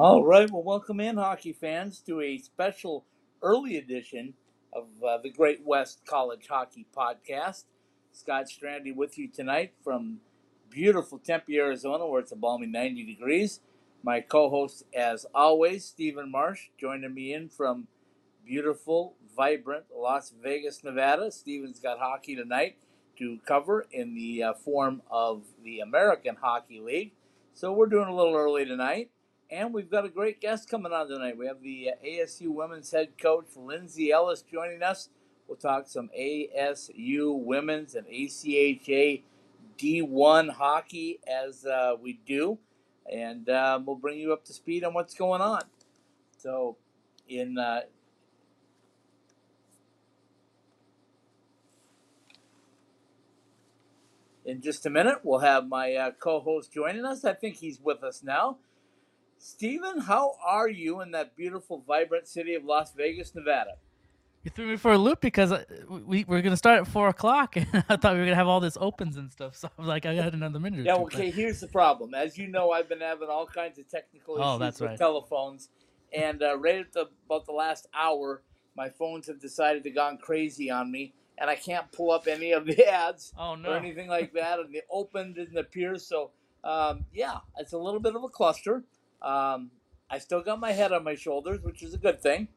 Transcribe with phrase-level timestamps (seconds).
[0.00, 0.48] All right.
[0.48, 3.04] Well, welcome in, hockey fans, to a special
[3.42, 4.34] early edition
[4.72, 7.64] of uh, the Great West College Hockey Podcast.
[8.12, 10.18] Scott Strandy with you tonight from
[10.70, 13.58] beautiful Tempe, Arizona, where it's a balmy 90 degrees.
[14.04, 17.88] My co host, as always, Stephen Marsh, joining me in from
[18.46, 21.32] beautiful, vibrant Las Vegas, Nevada.
[21.32, 22.76] Stephen's got hockey tonight
[23.18, 27.14] to cover in the uh, form of the American Hockey League.
[27.52, 29.10] So we're doing a little early tonight.
[29.50, 31.38] And we've got a great guest coming on tonight.
[31.38, 35.08] We have the uh, ASU women's head coach, Lindsay Ellis, joining us.
[35.46, 39.22] We'll talk some ASU women's and ACHA
[39.78, 42.58] D1 hockey as uh, we do.
[43.10, 45.62] And um, we'll bring you up to speed on what's going on.
[46.36, 46.76] So,
[47.26, 47.80] in uh,
[54.44, 57.24] in just a minute, we'll have my uh, co-host joining us.
[57.24, 58.58] I think he's with us now.
[59.38, 63.72] Stephen, how are you in that beautiful, vibrant city of Las Vegas, Nevada?
[64.44, 67.56] You threw me for a loop because uh, we we're gonna start at four o'clock,
[67.56, 69.56] and I thought we were gonna have all this opens and stuff.
[69.56, 70.86] So I was like, I got another minute.
[70.86, 71.30] Yeah, two, okay.
[71.30, 72.14] Here's the problem.
[72.14, 74.98] As you know, I've been having all kinds of technical issues Oh, with right.
[74.98, 75.68] telephones,
[76.12, 78.42] and uh, right at the about the last hour,
[78.76, 82.52] my phones have decided to gone crazy on me, and I can't pull up any
[82.52, 83.70] of the ads Oh no.
[83.70, 85.96] or anything like that, and the open didn't appear.
[85.98, 86.30] So,
[86.64, 88.84] um, yeah, it's a little bit of a cluster.
[89.22, 89.70] Um,
[90.10, 92.48] I still got my head on my shoulders, which is a good thing.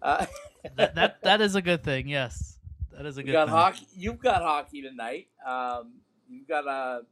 [0.00, 0.26] Uh,
[0.76, 2.08] that, that that is a good thing.
[2.08, 2.58] Yes,
[2.92, 3.54] that is a good got thing.
[3.54, 3.86] hockey.
[3.94, 5.28] You've got hockey tonight.
[5.46, 7.02] Um, you've got a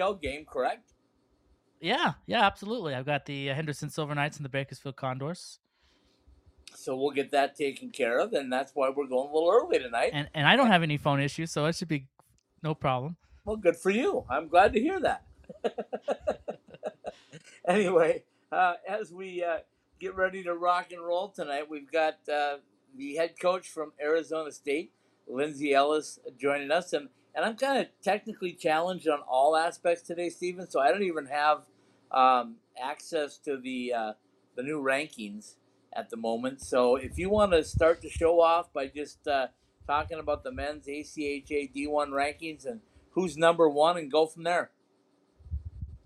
[0.00, 0.92] AHL game, correct?
[1.80, 2.94] Yeah, yeah, absolutely.
[2.94, 5.60] I've got the Henderson Silver Knights and the Bakersfield Condors,
[6.74, 9.78] So we'll get that taken care of, and that's why we're going a little early
[9.78, 10.10] tonight.
[10.12, 12.06] and and I don't have any phone issues, so it should be
[12.62, 13.16] no problem.
[13.44, 14.24] Well, good for you.
[14.28, 15.22] I'm glad to hear that.
[17.68, 19.58] anyway, uh, as we uh,
[19.98, 22.58] get ready to rock and roll tonight, we've got uh,
[22.96, 24.92] the head coach from Arizona State,
[25.26, 30.28] Lindsay Ellis, joining us, and and I'm kind of technically challenged on all aspects today,
[30.28, 30.68] Stephen.
[30.68, 31.62] So I don't even have
[32.10, 34.12] um, access to the uh,
[34.56, 35.54] the new rankings
[35.94, 36.60] at the moment.
[36.60, 39.48] So if you want to start the show off by just uh,
[39.86, 42.80] talking about the men's ACHA D1 rankings and
[43.10, 44.70] who's number one, and go from there.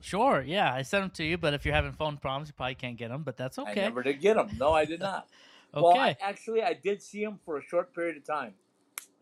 [0.03, 2.75] Sure, yeah, I sent them to you, but if you're having phone problems, you probably
[2.75, 3.23] can't get them.
[3.23, 3.71] But that's okay.
[3.71, 4.51] I never did get them.
[4.59, 5.25] No, I did not.
[5.25, 5.35] Okay.
[5.75, 8.53] Well, I, actually, I did see them for a short period of time.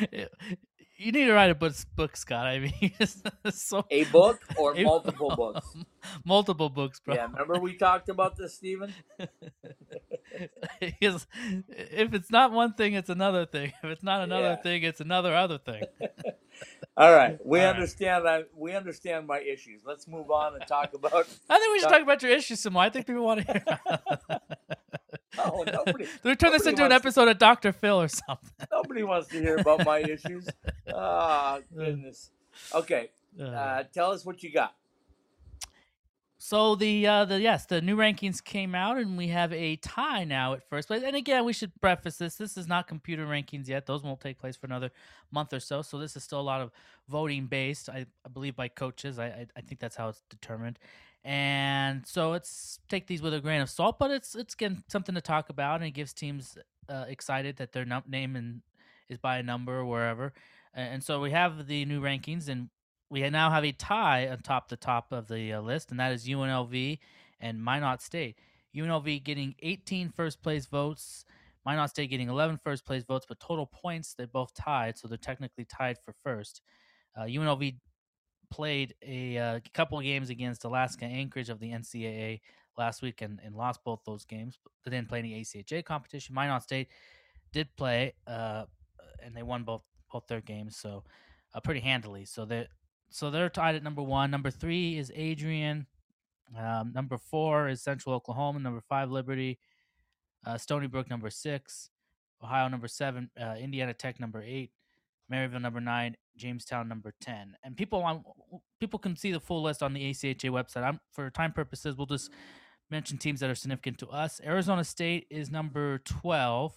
[1.00, 2.46] you need to write a book, book Scott.
[2.46, 2.92] I mean,
[3.50, 5.66] so A book or A- multiple books.
[6.24, 7.14] multiple books, bro.
[7.14, 8.92] Yeah, remember we talked about this, Stephen?
[10.80, 13.72] If it's not one thing, it's another thing.
[13.82, 14.62] If it's not another Yeah.
[14.62, 15.82] thing, it's another other thing.
[16.96, 17.74] All right, we All right.
[17.74, 18.28] understand.
[18.28, 19.82] I, we understand my issues.
[19.84, 21.26] Let's move on and talk about.
[21.48, 22.82] I think we should Doc- talk about your issues some more.
[22.82, 24.38] I think people want to hear.
[25.38, 28.50] Oh, nobody, we turn this into an wants to- episode of Doctor Phil or something.
[28.72, 30.48] nobody wants to hear about my issues.
[30.92, 32.30] Ah, goodness.
[32.74, 33.10] Okay,
[33.40, 34.74] uh, tell us what you got.
[36.42, 40.24] So the uh, the yes, the new rankings came out, and we have a tie
[40.24, 41.02] now at first place.
[41.04, 44.38] And again, we should preface this: this is not computer rankings yet; those won't take
[44.38, 44.90] place for another
[45.30, 45.82] month or so.
[45.82, 46.70] So this is still a lot of
[47.08, 49.18] voting based, I, I believe, by coaches.
[49.18, 50.78] I, I I think that's how it's determined.
[51.24, 55.14] And so it's take these with a grain of salt, but it's it's again something
[55.14, 56.56] to talk about, and it gives teams
[56.88, 58.62] uh, excited that their num- name and
[59.08, 60.32] is by a number or wherever.
[60.72, 62.70] And so we have the new rankings, and
[63.10, 66.26] we now have a tie atop the top of the uh, list, and that is
[66.26, 66.98] UNLV
[67.40, 68.36] and Minot State.
[68.74, 71.24] UNLV getting 18 first place votes,
[71.66, 75.18] Minot State getting 11 first place votes, but total points they both tied, so they're
[75.18, 76.62] technically tied for first.
[77.16, 77.74] Uh, UNLV
[78.50, 82.40] played a uh, couple of games against Alaska Anchorage of the NCAA
[82.76, 84.58] last week and, and lost both those games.
[84.84, 86.34] They didn't play any ACHA competition.
[86.34, 86.88] Minot State
[87.52, 88.64] did play, uh,
[89.22, 91.04] and they won both both their games, so
[91.54, 92.24] uh, pretty handily.
[92.24, 92.66] So they
[93.10, 94.30] so they're tied at number one.
[94.30, 95.86] Number three is Adrian.
[96.56, 98.58] Um, number four is Central Oklahoma.
[98.60, 99.58] Number five, Liberty.
[100.44, 101.90] Uh, Stony Brook, number six.
[102.42, 103.30] Ohio, number seven.
[103.40, 104.72] Uh, Indiana Tech, number eight.
[105.30, 106.16] Maryville, number nine.
[106.36, 107.56] Jamestown, number ten.
[107.62, 108.24] And people on
[108.80, 110.82] people can see the full list on the ACHA website.
[110.82, 112.30] I'm for time purposes, we'll just
[112.90, 114.40] mention teams that are significant to us.
[114.44, 116.74] Arizona State is number twelve.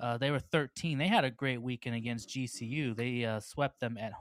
[0.00, 0.98] Uh, they were 13.
[0.98, 2.96] They had a great weekend against GCU.
[2.96, 4.12] They uh, swept them at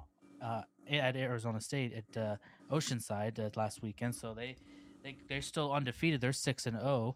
[0.42, 2.36] uh, at Arizona State at uh,
[2.72, 4.16] Oceanside uh, last weekend.
[4.16, 4.58] So they
[5.04, 6.22] they they're still undefeated.
[6.22, 7.16] They're six and zero.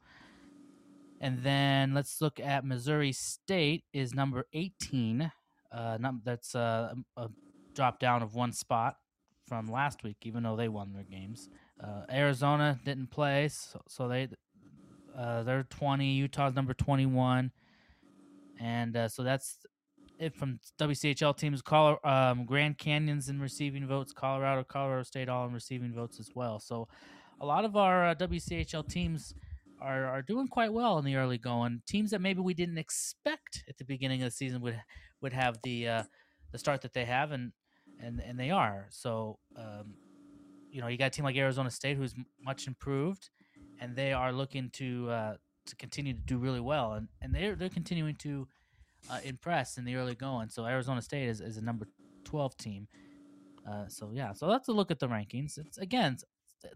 [1.20, 5.32] And then let's look at Missouri State is number 18.
[5.72, 7.30] Uh, num- that's uh, a
[7.74, 8.98] drop down of one spot
[9.48, 11.50] from last week, even though they won their games.
[11.82, 14.28] Uh, Arizona didn't play, so, so they
[15.18, 16.06] uh, they're 20.
[16.06, 17.52] Utah's number 21,
[18.60, 19.60] and uh, so that's
[20.20, 21.62] it from WCHL teams.
[21.62, 24.14] Col- um, Grand Canyon's in receiving votes.
[24.14, 26.60] Colorado, Colorado State, all in receiving votes as well.
[26.60, 26.88] So
[27.40, 29.36] a lot of our uh, WCHL teams
[29.82, 31.82] are, are doing quite well in the early going.
[31.86, 34.82] Teams that maybe we didn't expect at the beginning of the season would
[35.22, 36.04] would have the uh,
[36.52, 37.52] the start that they have, and
[38.02, 38.88] and and they are.
[38.90, 39.96] So um,
[40.70, 43.30] you know, you got a team like Arizona State who's much improved,
[43.80, 45.34] and they are looking to uh,
[45.66, 48.48] to continue to do really well, and and they're they're continuing to
[49.10, 50.50] uh, impress in the early going.
[50.50, 51.88] So Arizona State is, is a number
[52.24, 52.88] twelve team.
[53.68, 55.58] Uh, so yeah, so that's a look at the rankings.
[55.58, 56.18] It's again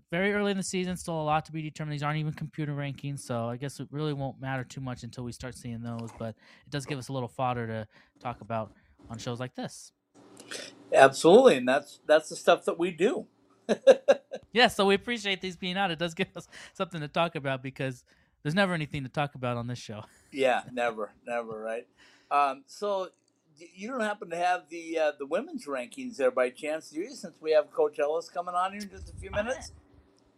[0.09, 1.93] very early in the season, still a lot to be determined.
[1.93, 5.23] These aren't even computer rankings, so I guess it really won't matter too much until
[5.23, 6.09] we start seeing those.
[6.17, 7.87] But it does give us a little fodder to
[8.19, 8.71] talk about
[9.09, 9.91] on shows like this.
[10.93, 13.27] Absolutely, and that's that's the stuff that we do.
[14.53, 15.91] yeah, so we appreciate these being out.
[15.91, 18.03] It does give us something to talk about because
[18.43, 20.03] there's never anything to talk about on this show.
[20.31, 21.87] Yeah, never, never, right?
[22.29, 23.09] Um, so
[23.75, 27.11] you don't happen to have the uh, the women's rankings there by chance, do you?
[27.11, 29.71] Since we have Coach Ellis coming on here in just a few minutes.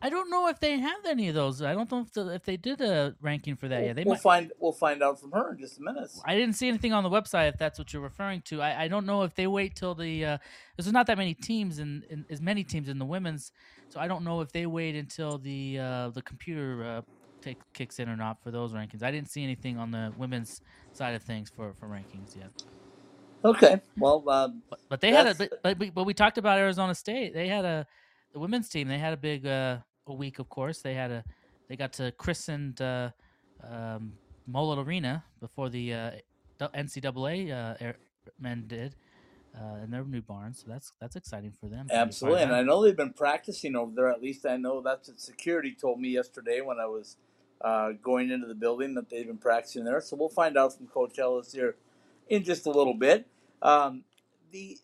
[0.01, 1.61] I, I don't know if they have any of those.
[1.61, 3.95] I don't know if the, if they did a ranking for that we'll, yet.
[3.95, 4.21] They we'll might.
[4.21, 6.11] find we'll find out from her in just a minute.
[6.25, 8.61] I didn't see anything on the website if that's what you're referring to.
[8.61, 10.37] I, I don't know if they wait till the uh,
[10.77, 13.53] there's not that many teams and in, in, as many teams in the women's,
[13.87, 17.01] so I don't know if they wait until the uh, the computer uh,
[17.41, 19.03] take, kicks in or not for those rankings.
[19.03, 20.61] I didn't see anything on the women's
[20.91, 22.51] side of things for for rankings yet.
[23.45, 26.95] Okay, well, um, but, but, they had a but, but but we talked about Arizona
[26.95, 27.33] State.
[27.33, 27.85] They had a
[28.31, 28.87] the women's team.
[28.87, 30.81] They had a big uh, a week, of course.
[30.81, 31.23] They had a
[31.67, 33.09] they got to christen uh,
[33.63, 34.13] um,
[34.49, 36.11] Mullett Arena before the uh,
[36.59, 37.93] NCAA uh,
[38.39, 38.95] men did.
[39.55, 41.85] Uh, in their new barn, so that's that's exciting for them.
[41.91, 44.09] Absolutely, and I know they've been practicing over there.
[44.09, 47.17] At least I know that's what security told me yesterday when I was
[47.61, 50.01] uh, going into the building that they've been practicing there.
[50.01, 51.75] So we'll find out from Coach Ellis here
[52.29, 53.27] in just a little bit.
[53.63, 54.03] Um,
[54.51, 54.77] the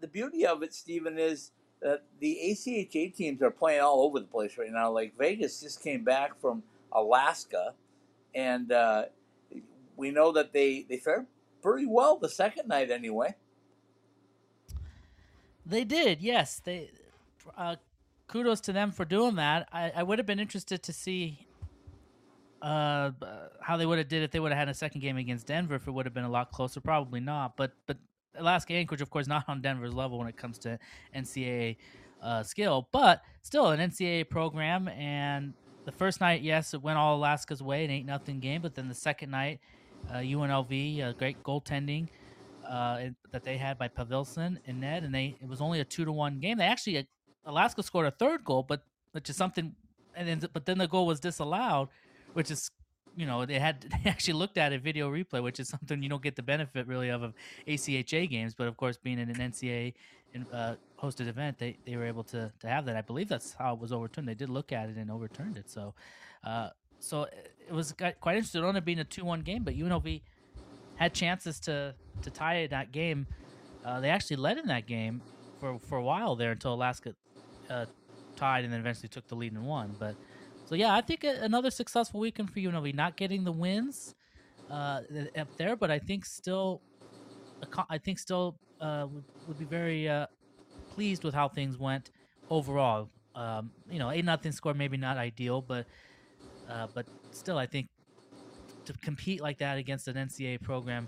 [0.00, 4.26] the beauty of it, Stephen, is that the ACHA teams are playing all over the
[4.26, 4.90] place right now.
[4.90, 6.62] Like Vegas just came back from
[6.92, 7.74] Alaska,
[8.34, 9.04] and uh,
[9.96, 11.26] we know that they they fared
[11.62, 13.34] pretty well the second night anyway.
[15.64, 16.60] They did, yes.
[16.64, 16.90] They
[17.56, 17.76] uh,
[18.26, 19.68] kudos to them for doing that.
[19.72, 21.46] I, I would have been interested to see
[22.62, 23.10] uh,
[23.60, 25.74] how they would have did if they would have had a second game against Denver.
[25.74, 27.56] If it would have been a lot closer, probably not.
[27.56, 27.98] But but
[28.36, 30.78] Alaska Anchorage, of course, not on Denver's level when it comes to
[31.14, 31.76] NCAA
[32.22, 34.88] uh, skill, but still an NCAA program.
[34.88, 38.62] And the first night, yes, it went all Alaska's way, an eight nothing game.
[38.62, 39.60] But then the second night,
[40.10, 42.08] uh, UNLV, a great goaltending
[42.68, 43.00] uh,
[43.30, 46.12] that they had by Pavilson and Ned, and they it was only a two to
[46.12, 46.58] one game.
[46.58, 47.02] They actually uh,
[47.44, 49.74] Alaska scored a third goal, but which is something,
[50.14, 51.88] and then but then the goal was disallowed,
[52.32, 52.70] which is
[53.16, 56.08] you know they had they actually looked at a video replay, which is something you
[56.08, 57.34] don't get the benefit really of of
[57.66, 58.54] ACHA games.
[58.54, 59.94] But of course, being in an NCAA
[60.52, 62.96] uh, hosted event, they, they were able to to have that.
[62.96, 64.28] I believe that's how it was overturned.
[64.28, 65.70] They did look at it and overturned it.
[65.70, 65.94] So,
[66.44, 68.64] uh, so it was quite interesting.
[68.64, 70.22] It being a two one game, but UNLV
[70.96, 73.26] had chances to to tie that game.
[73.84, 75.20] Uh, they actually led in that game
[75.58, 77.14] for for a while there until Alaska
[77.68, 77.86] uh,
[78.36, 79.94] tied and then eventually took the lead and won.
[79.98, 80.16] But
[80.72, 82.94] so yeah, I think another successful weekend for UNLV.
[82.94, 84.14] Not getting the wins
[84.70, 85.02] uh,
[85.36, 86.80] up there, but I think still,
[87.90, 90.28] I think still uh, would, would, be very uh,
[90.88, 92.10] pleased with how things went
[92.48, 93.10] overall.
[93.34, 95.84] Um, you know, eight nothing score maybe not ideal, but
[96.70, 97.90] uh, but still, I think
[98.86, 101.06] to compete like that against an NCAA program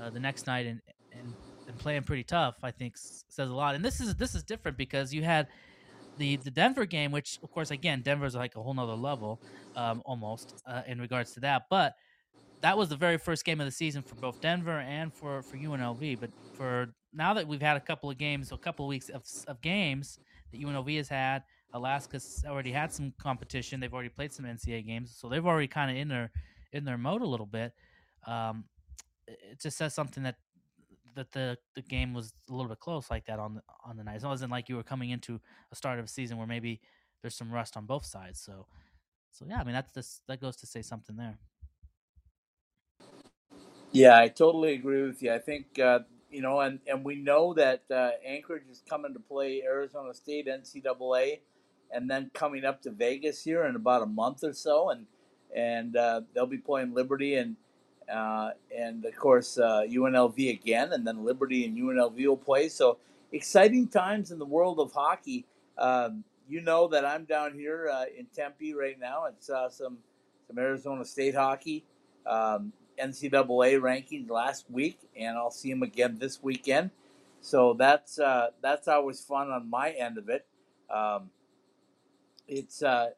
[0.00, 0.80] uh, the next night and,
[1.12, 1.32] and
[1.68, 3.76] and playing pretty tough, I think says a lot.
[3.76, 5.46] And this is this is different because you had
[6.18, 9.40] the the Denver game, which of course again Denver's like a whole nother level,
[9.74, 11.64] um, almost uh, in regards to that.
[11.70, 11.94] But
[12.62, 15.56] that was the very first game of the season for both Denver and for for
[15.56, 16.20] UNLV.
[16.20, 19.24] But for now that we've had a couple of games, a couple of weeks of,
[19.46, 20.18] of games
[20.52, 21.42] that UNLV has had,
[21.72, 23.80] Alaska's already had some competition.
[23.80, 26.30] They've already played some NCAA games, so they've already kind of in their
[26.72, 27.72] in their mode a little bit.
[28.26, 28.64] Um,
[29.26, 30.36] it just says something that
[31.16, 34.04] that the the game was a little bit close like that on the on the
[34.04, 34.22] night.
[34.22, 35.40] It wasn't like you were coming into
[35.72, 36.80] a start of a season where maybe
[37.22, 38.40] there's some rust on both sides.
[38.40, 38.66] So
[39.32, 41.38] so yeah, I mean that's this that goes to say something there.
[43.92, 45.32] Yeah, I totally agree with you.
[45.32, 49.20] I think uh, you know, and and we know that uh, Anchorage is coming to
[49.20, 51.40] play Arizona State NCAA,
[51.90, 55.06] and then coming up to Vegas here in about a month or so, and
[55.54, 57.56] and uh, they'll be playing Liberty and
[58.12, 62.68] uh, and of course uh, UNLV again, and then Liberty and UNLV will play.
[62.68, 62.98] So
[63.32, 65.44] exciting times in the world of hockey.
[65.78, 69.26] Um, you know that I'm down here uh, in Tempe right now.
[69.26, 69.98] and saw some
[70.46, 71.84] some Arizona State hockey,
[72.24, 72.72] um,
[73.02, 76.90] NCAA rankings last week, and I'll see them again this weekend.
[77.40, 80.46] So that's uh, that's always fun on my end of it.
[80.88, 81.30] Um,
[82.48, 83.10] it's uh,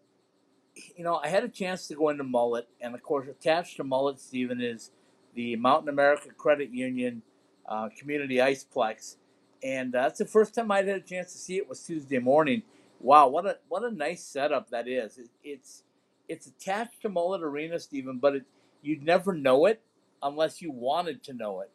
[0.96, 3.84] you know I had a chance to go into Mullett, and of course attached to
[3.84, 4.90] Mullett, Stephen, is
[5.34, 7.22] the Mountain America Credit Union
[7.68, 9.16] uh, Community Iceplex,
[9.62, 12.18] and uh, that's the first time I'd had a chance to see it was Tuesday
[12.18, 12.62] morning.
[13.00, 15.18] Wow, what a what a nice setup that is.
[15.18, 15.84] It, it's
[16.28, 18.44] it's attached to Mullett Arena, Stephen, but it,
[18.82, 19.80] you'd never know it
[20.22, 21.70] unless you wanted to know it.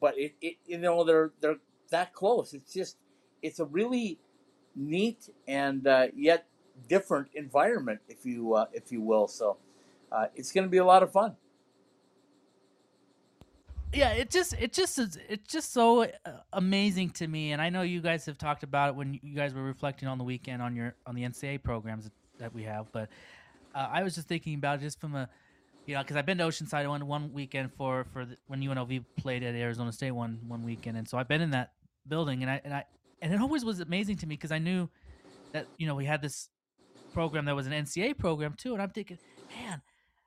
[0.00, 1.58] But it, it you know they're they're
[1.90, 2.54] that close.
[2.54, 2.96] It's just
[3.42, 4.18] it's a really
[4.74, 6.46] neat and uh, yet
[6.88, 9.28] different environment, if you uh, if you will.
[9.28, 9.56] So
[10.10, 11.36] uh, it's going to be a lot of fun.
[13.92, 16.08] Yeah it just it just is it's just so uh,
[16.52, 17.52] amazing to me.
[17.52, 20.18] And i know you guys have talked about it when you guys were reflecting on
[20.18, 22.90] the weekend on your on the ncaa programs that we have.
[22.92, 23.08] But
[23.74, 25.28] uh, i was just thinking about just from a
[25.86, 29.04] you know because i've been to oceanside one one weekend for for the, when unlv
[29.16, 30.96] played at arizona state one one weekend.
[30.96, 31.72] And so i've been in that
[32.08, 32.84] building and i and i
[33.22, 34.88] and it always was amazing to me because i knew
[35.52, 36.48] that you know we had this
[37.14, 39.18] program that was an ncaa program too and i'm thinking
[39.56, 39.80] man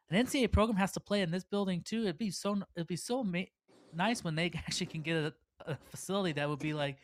[0.10, 2.04] an NCAA program has to play in this building too.
[2.04, 3.26] It'd be so it'd be so
[3.94, 5.34] nice when they actually can get a,
[5.66, 6.98] a facility that would be like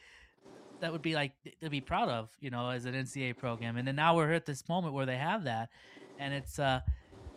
[0.79, 3.77] that would be like to be proud of, you know, as an NCAA program.
[3.77, 5.69] And then now we're at this moment where they have that,
[6.19, 6.81] and it's uh,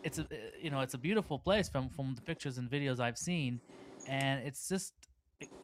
[0.03, 0.27] it's a
[0.61, 3.59] you know it's a beautiful place from from the pictures and videos I've seen,
[4.07, 4.93] and it's just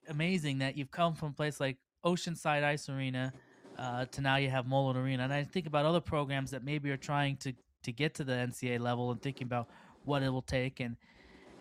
[0.10, 3.34] amazing that you've come from a place like Oceanside Ice Arena
[3.78, 5.24] uh, to now you have Mullett Arena.
[5.24, 7.54] And I think about other programs that maybe are trying to
[7.84, 9.68] to get to the NCAA level and thinking about
[10.06, 10.96] what it will take and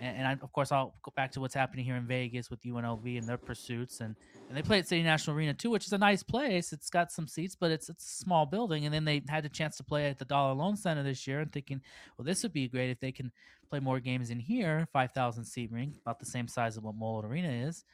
[0.02, 3.18] and, I, of course I'll go back to what's happening here in Vegas with UNLV
[3.18, 4.16] and their pursuits, and
[4.48, 6.72] and they play at City National Arena too, which is a nice place.
[6.72, 9.48] It's got some seats, but it's it's a small building, and then they had a
[9.48, 11.80] chance to play at the Dollar Loan Center this year, and thinking,
[12.18, 13.30] well, this would be great if they can
[13.70, 16.98] play more games in here, five thousand seat ring, about the same size of what
[16.98, 17.84] Mullett Arena is,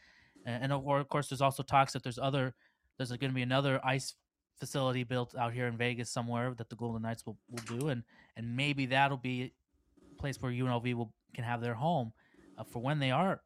[0.46, 2.54] and, and of course there's also talks that there's other
[2.98, 4.14] there's going to be another ice
[4.58, 8.02] facility built out here in Vegas somewhere that the Golden Knights will, will do, and
[8.36, 9.52] and maybe that'll be
[10.12, 12.12] a place where UNLV will can have their home
[12.58, 13.40] uh, for when they are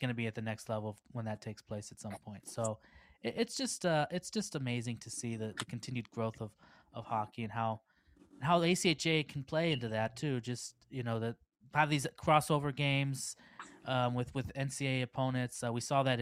[0.00, 2.48] going to be at the next level when that takes place at some point.
[2.48, 2.78] So
[3.22, 6.50] it, it's just uh, it's just amazing to see the, the continued growth of,
[6.92, 7.80] of hockey and how
[8.40, 10.40] how the ACHA can play into that too.
[10.40, 11.36] Just you know that
[11.74, 13.36] have these crossover games
[13.86, 15.62] um, with with NCAA opponents.
[15.62, 16.20] Uh, we saw that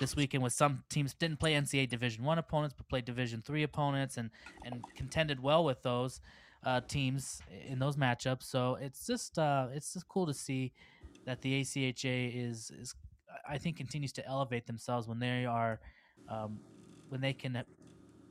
[0.00, 3.62] this weekend with some teams didn't play NCAA Division One opponents, but played Division Three
[3.62, 4.30] opponents and
[4.64, 6.20] and contended well with those
[6.64, 8.44] uh, teams in those matchups.
[8.44, 10.72] So it's just uh, it's just cool to see
[11.24, 12.94] that the ACHA is is
[13.48, 15.80] I think continues to elevate themselves when they are
[16.28, 16.58] um,
[17.08, 17.62] when they can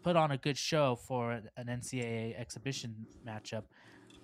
[0.03, 2.95] put on a good show for an NCAA exhibition
[3.27, 3.63] matchup,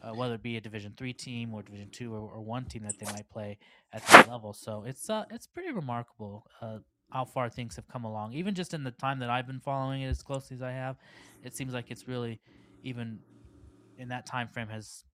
[0.04, 2.84] uh, whether it be a Division three team or Division two or, or, one team
[2.84, 3.58] that they might play
[3.94, 4.54] at that level.
[4.54, 6.80] So it's uh, it's pretty remarkable uh,
[7.10, 8.34] how far things have come along.
[8.34, 10.98] Even just in the time that I've been following it as closely as I have,
[11.44, 12.42] it seems like it's really
[12.84, 13.20] even
[13.98, 15.06] in that time frame has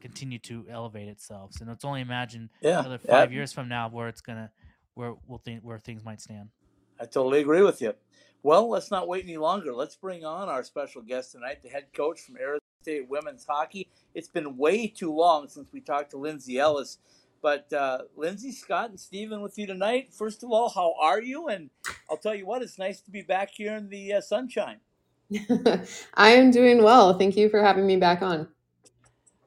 [0.00, 1.52] continued to elevate itself.
[1.54, 3.36] So it's only imagine yeah, another five yeah.
[3.36, 4.50] years from now where it's gonna
[4.94, 6.50] where we'll think where things might stand.
[7.00, 7.94] I totally agree with you.
[8.42, 9.72] Well, let's not wait any longer.
[9.72, 13.88] Let's bring on our special guest tonight, the head coach from Arizona State women's hockey.
[14.12, 16.98] It's been way too long since we talked to Lindsay Ellis.
[17.40, 20.12] But uh, Lindsay, Scott, and Stephen with you tonight.
[20.12, 21.46] First of all, how are you?
[21.46, 21.70] And
[22.10, 24.78] I'll tell you what, it's nice to be back here in the uh, sunshine.
[26.14, 27.16] I am doing well.
[27.16, 28.48] Thank you for having me back on.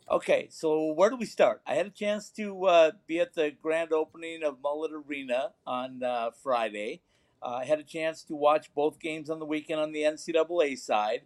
[0.10, 1.62] Okay, so where do we start?
[1.66, 6.04] I had a chance to uh, be at the grand opening of Mullett Arena on
[6.04, 7.02] uh, Friday.
[7.42, 10.78] Uh, I had a chance to watch both games on the weekend on the NCAA
[10.78, 11.22] side.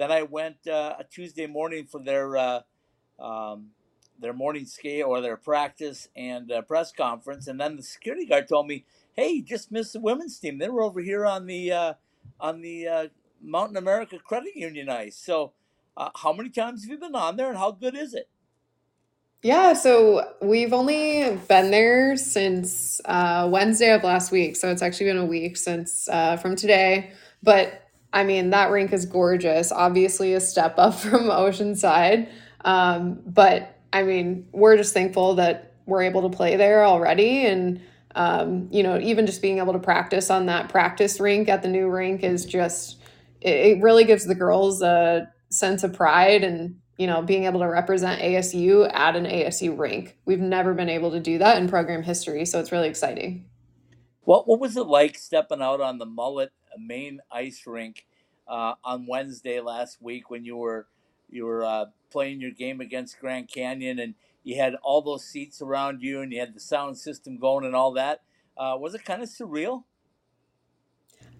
[0.00, 2.60] Then I went uh, a Tuesday morning for their uh,
[3.18, 3.66] um,
[4.18, 8.48] their morning skate or their practice and uh, press conference, and then the security guard
[8.48, 10.58] told me, "Hey, you just missed the women's team.
[10.58, 11.96] They were over here on the
[12.40, 13.10] on the
[13.42, 15.16] Mountain America Credit Union ice.
[15.16, 15.52] So,
[15.96, 18.28] uh, how many times have you been on there, and how good is it?
[19.42, 24.54] Yeah, so we've only been there since uh, Wednesday of last week.
[24.56, 27.12] So it's actually been a week since uh, from today.
[27.42, 29.70] But I mean, that rink is gorgeous.
[29.72, 32.28] Obviously, a step up from Oceanside.
[32.64, 37.46] Um, but I mean, we're just thankful that we're able to play there already.
[37.46, 37.80] And,
[38.14, 41.68] um, you know, even just being able to practice on that practice rink at the
[41.68, 43.00] new rink is just
[43.40, 47.66] it, really gives the girls a sense of pride and you know being able to
[47.66, 50.16] represent ASU at an ASU rink.
[50.24, 53.46] We've never been able to do that in program history, so it's really exciting.
[54.22, 58.06] What what was it like stepping out on the Mullett main ice rink
[58.48, 60.86] uh, on Wednesday last week when you were
[61.28, 65.62] you were uh, playing your game against Grand Canyon and you had all those seats
[65.62, 68.22] around you and you had the sound system going and all that.
[68.56, 69.84] Uh, was it kind of surreal?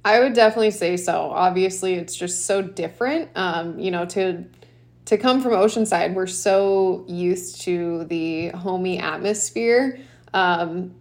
[0.04, 1.30] I would definitely say so.
[1.30, 3.30] Obviously, it's just so different.
[3.34, 4.44] Um, you know, to
[5.06, 9.99] to come from Oceanside, we're so used to the homey atmosphere.
[10.32, 10.94] Um,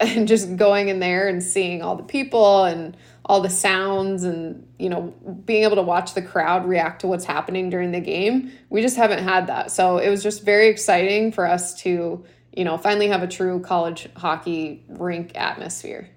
[0.00, 4.66] and just going in there and seeing all the people and all the sounds and
[4.78, 8.52] you know being able to watch the crowd react to what's happening during the game
[8.70, 9.70] we just haven't had that.
[9.70, 13.60] So it was just very exciting for us to you know finally have a true
[13.60, 16.10] college hockey rink atmosphere.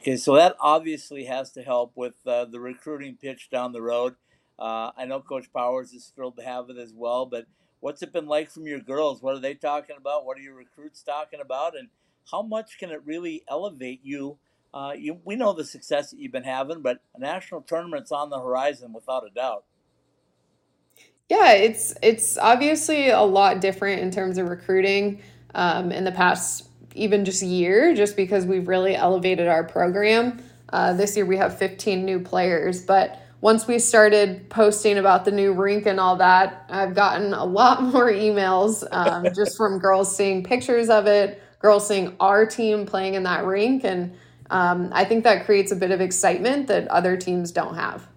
[0.00, 4.14] Okay so that obviously has to help with uh, the recruiting pitch down the road.
[4.58, 7.46] Uh, i know coach powers is thrilled to have it as well but
[7.82, 9.20] what's it been like from your girls?
[9.20, 10.24] What are they talking about?
[10.24, 11.76] What are your recruits talking about?
[11.76, 11.88] And
[12.30, 14.38] how much can it really elevate you
[14.74, 18.30] uh, you, we know the success that you've been having, but a national tournament's on
[18.30, 19.64] the horizon without a doubt.
[21.28, 25.22] Yeah, it's it's obviously a lot different in terms of recruiting
[25.54, 30.42] um, in the past even just year, just because we've really elevated our program.
[30.70, 35.30] Uh, this year we have 15 new players, but once we started posting about the
[35.30, 40.14] new rink and all that, I've gotten a lot more emails um, just from girls
[40.14, 44.14] seeing pictures of it, girls seeing our team playing in that rink, and
[44.50, 48.08] um, I think that creates a bit of excitement that other teams don't have.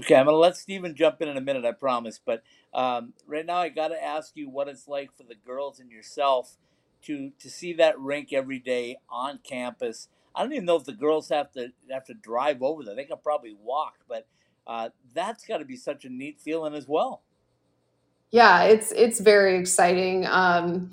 [0.00, 2.20] Okay, I'm going to let Stephen jump in in a minute, I promise.
[2.24, 2.42] But
[2.72, 5.90] um, right now, I got to ask you what it's like for the girls and
[5.90, 6.56] yourself
[7.02, 10.08] to to see that rink every day on campus.
[10.34, 12.94] I don't even know if the girls have to have to drive over there.
[12.94, 14.26] They can probably walk, but
[14.66, 17.22] uh, that's got to be such a neat feeling as well.
[18.30, 20.26] Yeah, it's it's very exciting.
[20.26, 20.92] Um,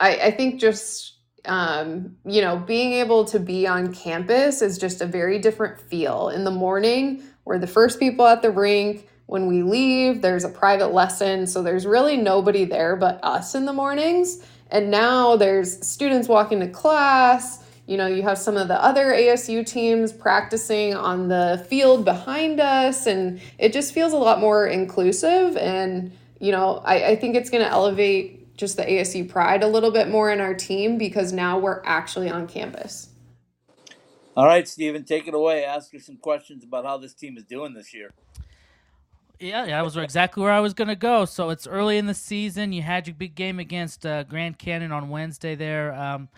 [0.00, 1.10] I, I think just
[1.44, 6.28] um, you know, being able to be on campus is just a very different feel.
[6.28, 9.08] In the morning, we're the first people at the rink.
[9.26, 11.46] When we leave, there's a private lesson.
[11.46, 14.44] So there's really nobody there but us in the mornings.
[14.70, 17.64] And now there's students walking to class.
[17.86, 22.60] You know, you have some of the other ASU teams practicing on the field behind
[22.60, 23.06] us.
[23.06, 25.56] And it just feels a lot more inclusive.
[25.56, 29.66] And, you know, I, I think it's going to elevate just the ASU pride a
[29.66, 33.08] little bit more in our team because now we're actually on campus.
[34.36, 35.64] All right, Stephen, take it away.
[35.64, 38.10] Ask her some questions about how this team is doing this year.
[39.40, 41.24] Yeah, yeah, that was exactly where I was going to go.
[41.24, 42.72] So it's early in the season.
[42.72, 45.94] You had your big game against uh, Grand Canyon on Wednesday there.
[45.94, 46.28] Um,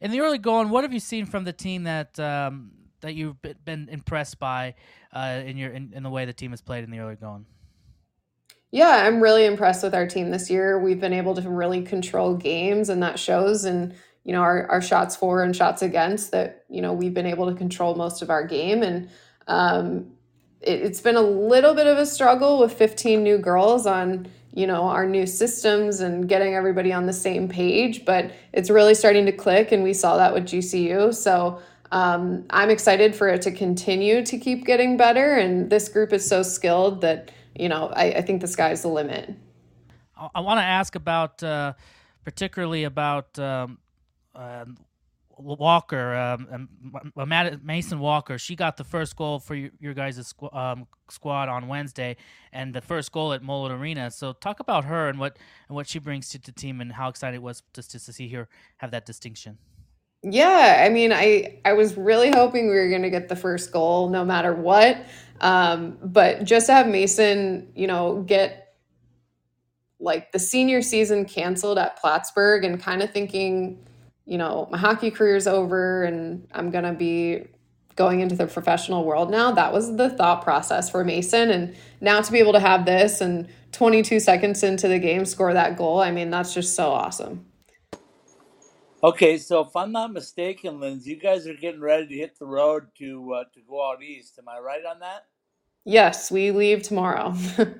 [0.00, 3.36] in the early going, what have you seen from the team that um, that you've
[3.64, 4.74] been impressed by
[5.12, 7.46] uh, in your in, in the way the team has played in the early going?
[8.70, 10.78] Yeah, I'm really impressed with our team this year.
[10.78, 13.64] We've been able to really control games, and that shows.
[13.64, 16.64] And you know, our, our shots for and shots against that.
[16.68, 19.08] You know, we've been able to control most of our game, and
[19.46, 20.12] um,
[20.60, 24.66] it, it's been a little bit of a struggle with 15 new girls on you
[24.66, 28.04] know our new systems and getting everybody on the same page.
[28.04, 31.14] But it's really starting to click, and we saw that with GCU.
[31.14, 31.60] So.
[31.90, 36.28] Um, I'm excited for it to continue to keep getting better, and this group is
[36.28, 39.34] so skilled that you know, I, I think the sky's the limit.
[40.34, 41.74] I, want to ask about, uh,
[42.24, 43.78] particularly about um,
[44.34, 44.64] uh,
[45.38, 46.68] Walker, um,
[47.62, 48.38] Mason Walker.
[48.38, 52.16] She got the first goal for your, your guys' squ- um, squad on Wednesday,
[52.52, 54.10] and the first goal at Mullett Arena.
[54.10, 57.08] So, talk about her and what and what she brings to the team, and how
[57.08, 59.58] excited it was just to see her have that distinction.
[60.22, 63.70] Yeah, I mean, I I was really hoping we were going to get the first
[63.72, 65.04] goal, no matter what.
[65.40, 68.74] Um, but just to have Mason, you know, get
[70.00, 73.84] like the senior season canceled at Plattsburgh and kind of thinking,
[74.26, 77.44] you know, my hockey career is over and I'm going to be
[77.96, 79.50] going into the professional world now.
[79.52, 81.50] That was the thought process for Mason.
[81.50, 85.52] And now to be able to have this and 22 seconds into the game score
[85.52, 87.44] that goal, I mean, that's just so awesome.
[89.00, 92.46] Okay, so if I'm not mistaken, Lindsay, you guys are getting ready to hit the
[92.46, 94.40] road to uh, to go out east.
[94.40, 95.26] Am I right on that?
[95.84, 97.34] Yes, we leave tomorrow.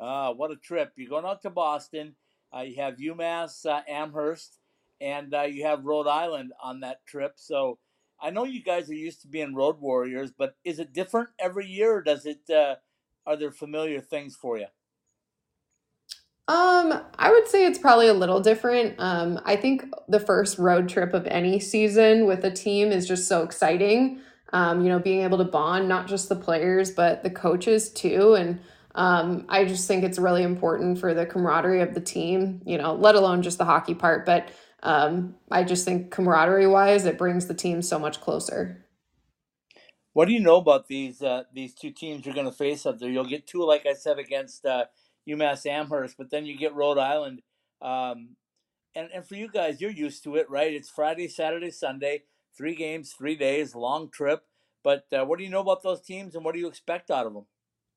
[0.00, 0.92] Ah, what a trip!
[0.94, 2.14] You're going out to Boston.
[2.56, 4.60] Uh, you have UMass uh, Amherst,
[5.00, 7.32] and uh, you have Rhode Island on that trip.
[7.34, 7.78] So
[8.22, 11.66] I know you guys are used to being road warriors, but is it different every
[11.66, 12.48] year, or does it?
[12.48, 12.76] Uh,
[13.26, 14.66] are there familiar things for you?
[16.48, 18.94] Um, I would say it's probably a little different.
[18.98, 23.28] Um, I think the first road trip of any season with a team is just
[23.28, 24.20] so exciting.
[24.54, 28.34] Um, you know, being able to bond not just the players but the coaches too,
[28.34, 28.60] and
[28.94, 32.62] um, I just think it's really important for the camaraderie of the team.
[32.64, 34.48] You know, let alone just the hockey part, but
[34.82, 38.86] um, I just think camaraderie wise, it brings the team so much closer.
[40.14, 42.98] What do you know about these uh, these two teams you're going to face up
[42.98, 43.10] there?
[43.10, 44.86] You'll get two, like I said, against uh,
[45.28, 47.42] UMass Amherst, but then you get Rhode Island.
[47.82, 48.36] Um,
[48.94, 50.72] and, and for you guys, you're used to it, right?
[50.72, 52.22] It's Friday, Saturday, Sunday,
[52.56, 54.42] three games, three days, long trip.
[54.82, 57.26] But uh, what do you know about those teams, and what do you expect out
[57.26, 57.46] of them?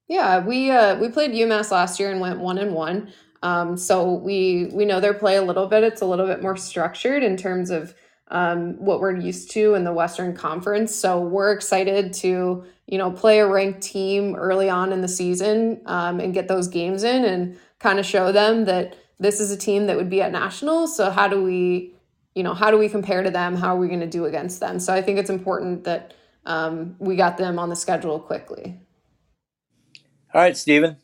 [0.08, 3.14] Yeah, we uh, we played UMass last year and went one and one.
[3.44, 5.84] Um, so we we know their play a little bit.
[5.84, 7.96] It's a little bit more structured in terms of
[8.32, 10.96] um, what we're used to in the Western Conference.
[10.96, 15.82] So we're excited to you know play a ranked team early on in the season
[15.86, 19.58] um, and get those games in and kind of show them that this is a
[19.58, 20.96] team that would be at nationals.
[20.96, 21.94] So how do we
[22.34, 23.56] you know how do we compare to them?
[23.56, 24.80] How are we going to do against them?
[24.80, 26.14] So I think it's important that
[26.46, 28.80] um, we got them on the schedule quickly.
[30.34, 30.98] All right, Stephen.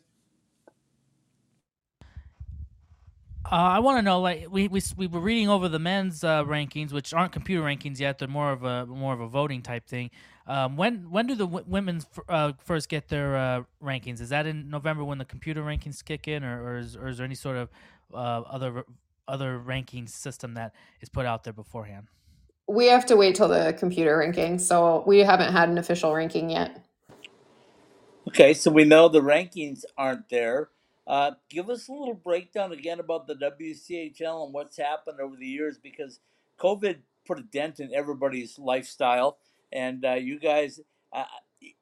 [3.50, 6.44] Uh, I want to know, like we, we we were reading over the men's uh,
[6.44, 9.86] rankings, which aren't computer rankings yet; they're more of a more of a voting type
[9.86, 10.10] thing.
[10.46, 14.20] Um, when when do the w- women f- uh, first get their uh, rankings?
[14.20, 17.16] Is that in November when the computer rankings kick in, or, or, is, or is
[17.16, 17.70] there any sort of
[18.12, 18.16] uh,
[18.50, 18.84] other
[19.26, 22.08] other ranking system that is put out there beforehand?
[22.66, 26.50] We have to wait till the computer ranking, so we haven't had an official ranking
[26.50, 26.84] yet.
[28.28, 30.68] Okay, so we know the rankings aren't there.
[31.08, 35.46] Uh, give us a little breakdown again about the WCHL and what's happened over the
[35.46, 36.20] years because
[36.60, 39.38] COVID put a dent in everybody's lifestyle.
[39.72, 40.80] And uh, you guys,
[41.12, 41.24] uh,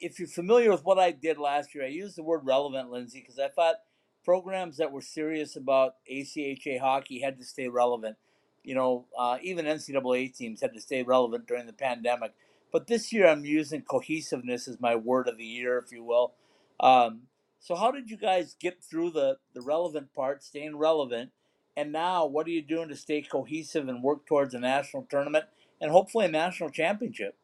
[0.01, 3.21] if you're familiar with what I did last year, I used the word relevant, Lindsay,
[3.21, 3.77] because I thought
[4.25, 8.17] programs that were serious about ACHA hockey had to stay relevant.
[8.63, 12.33] You know, uh, even NCAA teams had to stay relevant during the pandemic.
[12.73, 16.35] But this year, I'm using cohesiveness as my word of the year, if you will.
[16.79, 17.23] Um,
[17.67, 21.33] so how did you guys get through the the relevant part, staying relevant,
[21.77, 25.47] and now what are you doing to stay cohesive and work towards a national tournament
[25.81, 27.35] and hopefully a national championship?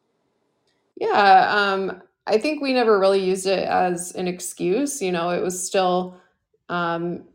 [0.95, 5.01] Yeah, um, I think we never really used it as an excuse.
[5.01, 6.15] You know, it was still
[6.69, 7.25] um,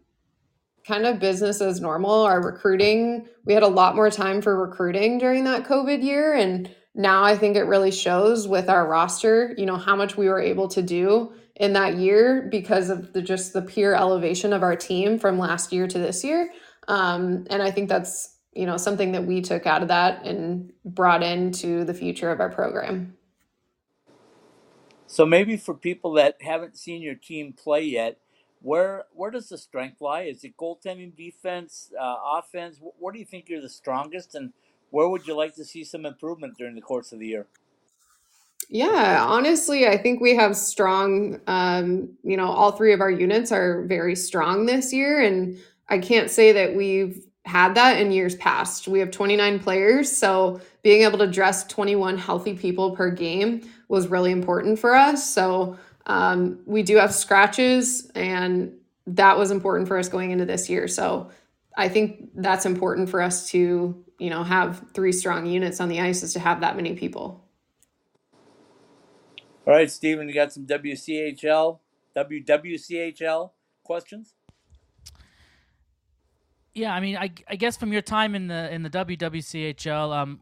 [0.87, 2.23] kind of business as normal.
[2.23, 6.33] Our recruiting, we had a lot more time for recruiting during that COVID year.
[6.33, 10.31] And now I think it really shows with our roster, you know, how much we
[10.31, 14.63] were able to do in that year because of the just the pure elevation of
[14.63, 16.51] our team from last year to this year.
[16.87, 20.73] Um, and I think that's you know something that we took out of that and
[20.85, 23.17] brought into the future of our program.
[25.07, 28.19] So maybe for people that haven't seen your team play yet,
[28.61, 30.23] where where does the strength lie?
[30.23, 32.79] Is it goaltending, defense, uh, offense?
[32.99, 34.53] Where do you think you're the strongest, and
[34.91, 37.47] where would you like to see some improvement during the course of the year?
[38.69, 43.51] Yeah, honestly, I think we have strong, um, you know, all three of our units
[43.51, 45.23] are very strong this year.
[45.23, 48.87] And I can't say that we've had that in years past.
[48.87, 50.15] We have 29 players.
[50.15, 55.27] So being able to dress 21 healthy people per game was really important for us.
[55.33, 58.75] So um, we do have scratches, and
[59.07, 60.89] that was important for us going into this year.
[60.89, 61.31] So
[61.77, 66.01] I think that's important for us to, you know, have three strong units on the
[66.01, 67.48] ice is to have that many people.
[69.69, 71.79] All right, Stephen, you got some WCHL,
[72.17, 73.51] WWCHL
[73.85, 74.33] questions?
[76.73, 80.41] Yeah, I mean, I, I guess from your time in the in the WWCHL, um,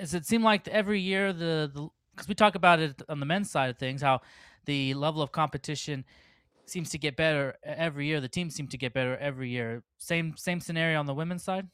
[0.00, 3.50] does it seem like every year the because we talk about it on the men's
[3.50, 4.22] side of things, how
[4.64, 6.02] the level of competition
[6.64, 8.18] seems to get better every year.
[8.18, 9.82] The teams seem to get better every year.
[9.98, 11.68] Same same scenario on the women's side.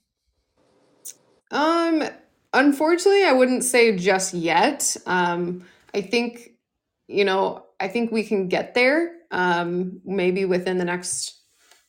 [1.52, 2.02] Um,
[2.52, 4.96] unfortunately, I wouldn't say just yet.
[5.06, 5.64] Um,
[5.98, 6.50] I think,
[7.08, 11.40] you know, I think we can get there um, maybe within the next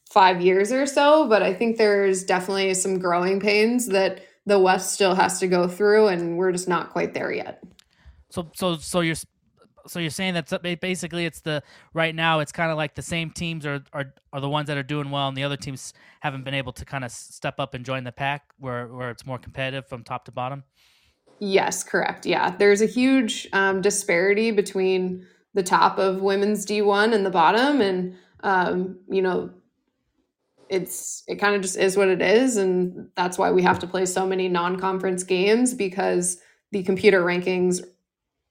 [0.09, 1.27] five years or so.
[1.27, 5.67] But I think there's definitely some growing pains that the West still has to go
[5.67, 7.63] through, and we're just not quite there yet.
[8.31, 9.15] So, so, so you're
[9.87, 13.31] so you're saying that basically it's the right now it's kind of like the same
[13.31, 16.43] teams are, are are the ones that are doing well and the other teams haven't
[16.43, 19.39] been able to kind of step up and join the pack where where it's more
[19.39, 20.63] competitive from top to bottom
[21.39, 22.25] Yes, correct.
[22.25, 27.81] Yeah, there's a huge um, disparity between the top of women's D1 and the bottom,
[27.81, 29.51] and um, you know,
[30.69, 33.87] it's it kind of just is what it is, and that's why we have to
[33.87, 36.37] play so many non-conference games because
[36.71, 37.83] the computer rankings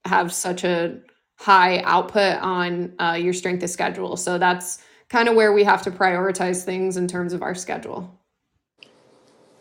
[0.05, 0.99] have such a
[1.37, 4.17] high output on uh, your strength of schedule.
[4.17, 8.18] So that's kind of where we have to prioritize things in terms of our schedule.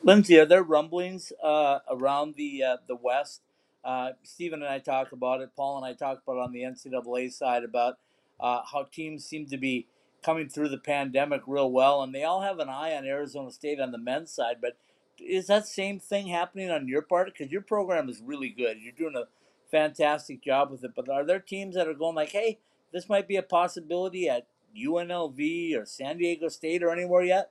[0.02, 3.42] Lindsay, are there rumblings uh, around the uh, the West?
[3.84, 5.50] Uh, Stephen and I talk about it.
[5.56, 7.98] Paul and I talk about it on the NCAA side about
[8.40, 9.88] uh, how teams seem to be
[10.24, 13.80] coming through the pandemic real well, and they all have an eye on Arizona State
[13.80, 14.56] on the men's side.
[14.62, 14.78] But
[15.20, 17.28] is that same thing happening on your part?
[17.32, 18.78] Because your program is really good.
[18.80, 19.28] You're doing a
[19.70, 20.92] fantastic job with it.
[20.96, 22.58] But are there teams that are going like, hey,
[22.92, 27.50] this might be a possibility at UNLV or San Diego State or anywhere yet?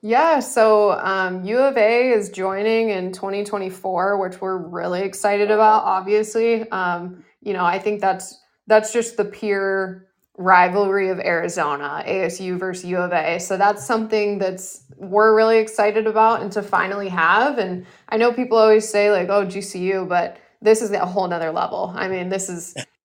[0.00, 5.82] Yeah, so um, U of A is joining in 2024, which we're really excited about.
[5.82, 10.06] Obviously, um, you know, I think that's that's just the pure
[10.36, 13.40] rivalry of Arizona, ASU versus U of A.
[13.40, 17.58] So that's something that's we're really excited about and to finally have.
[17.58, 21.50] And I know people always say like, "Oh, GCU," but this is a whole nother
[21.50, 21.92] level.
[21.96, 22.72] I mean, this is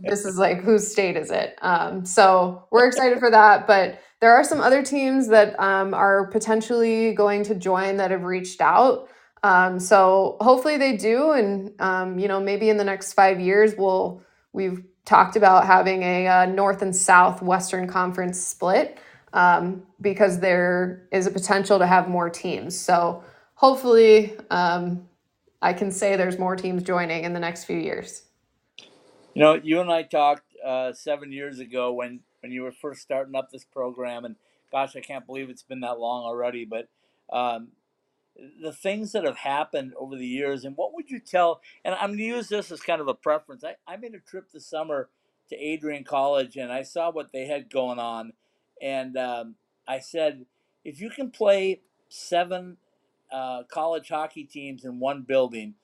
[0.00, 1.58] this is like whose state is it?
[1.62, 3.66] Um, so we're excited for that.
[3.66, 8.24] But there are some other teams that um, are potentially going to join that have
[8.24, 9.08] reached out.
[9.42, 13.74] Um, so hopefully they do, and um, you know maybe in the next five years
[13.76, 18.98] we'll we've talked about having a uh, North and South Western Conference split
[19.32, 22.78] um, because there is a potential to have more teams.
[22.78, 23.22] So
[23.54, 25.08] hopefully um,
[25.62, 28.25] I can say there's more teams joining in the next few years.
[29.36, 33.02] You know, you and I talked uh, seven years ago when when you were first
[33.02, 34.36] starting up this program, and
[34.72, 36.64] gosh, I can't believe it's been that long already.
[36.64, 36.88] But
[37.30, 37.68] um,
[38.62, 41.60] the things that have happened over the years, and what would you tell?
[41.84, 43.62] And I'm going to use this as kind of a preference.
[43.62, 45.10] I, I made a trip this summer
[45.50, 48.32] to Adrian College, and I saw what they had going on,
[48.80, 50.46] and um, I said,
[50.82, 52.78] if you can play seven
[53.30, 55.74] uh, college hockey teams in one building,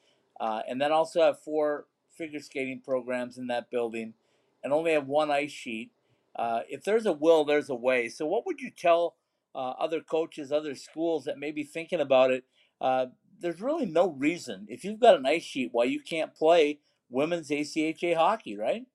[0.41, 1.85] uh, and then also have four
[2.17, 4.15] figure skating programs in that building
[4.63, 5.91] and only have one ice sheet.
[6.37, 8.09] Uh, if there's a will, there's a way.
[8.09, 9.17] So, what would you tell
[9.55, 12.45] uh, other coaches, other schools that may be thinking about it?
[12.81, 13.07] Uh,
[13.41, 16.79] there's really no reason if you've got an ice sheet why you can't play
[17.11, 18.87] women's ACHA hockey, right?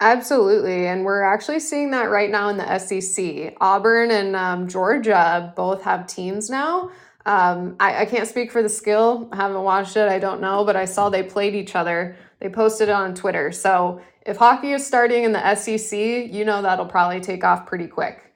[0.00, 0.88] Absolutely.
[0.88, 3.56] And we're actually seeing that right now in the SEC.
[3.60, 6.90] Auburn and um, Georgia both have teams now.
[7.24, 9.28] Um, I, I, can't speak for the skill.
[9.30, 10.08] I haven't watched it.
[10.08, 12.16] I don't know, but I saw they played each other.
[12.42, 13.52] They posted it on Twitter.
[13.52, 17.86] So if hockey is starting in the SEC, you know that'll probably take off pretty
[17.86, 18.34] quick.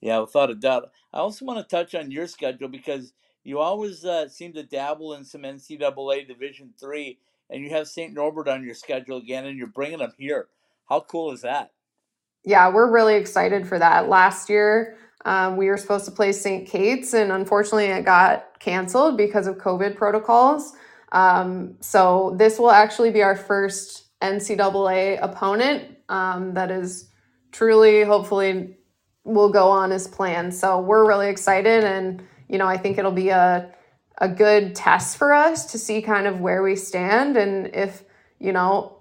[0.00, 0.90] Yeah, without a doubt.
[1.12, 3.12] I also want to touch on your schedule because
[3.44, 7.18] you always uh, seem to dabble in some NCAA Division three,
[7.50, 8.14] and you have St.
[8.14, 10.48] Norbert on your schedule again, and you're bringing them here.
[10.88, 11.72] How cool is that?
[12.42, 14.08] Yeah, we're really excited for that.
[14.08, 14.96] Last year,
[15.26, 16.66] um, we were supposed to play St.
[16.66, 20.72] Kate's, and unfortunately, it got canceled because of COVID protocols.
[21.12, 27.10] Um, so this will actually be our first NCAA opponent um, that is
[27.52, 28.76] truly, hopefully,
[29.24, 30.54] will go on as planned.
[30.54, 33.72] So we're really excited, and you know, I think it'll be a
[34.20, 38.02] a good test for us to see kind of where we stand and if
[38.40, 38.98] you know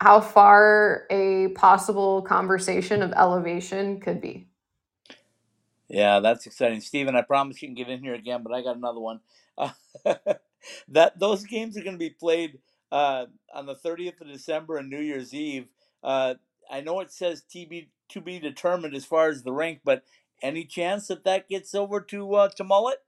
[0.00, 4.48] how far a possible conversation of elevation could be.
[5.88, 7.16] Yeah, that's exciting, Stephen.
[7.16, 9.20] I promise you can get in here again, but I got another one.
[10.88, 12.58] That those games are going to be played
[12.90, 15.68] uh, on the 30th of December and New Year's Eve.
[16.02, 16.34] Uh,
[16.70, 20.02] I know it says TB to be determined as far as the rink, but
[20.42, 22.98] any chance that that gets over to uh, to Mullett?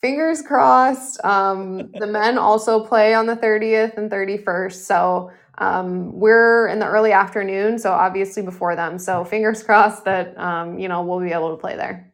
[0.00, 1.24] Fingers crossed.
[1.24, 6.86] Um, the men also play on the 30th and 31st, so um, we're in the
[6.86, 8.98] early afternoon, so obviously before them.
[8.98, 12.12] So fingers crossed that um, you know we'll be able to play there.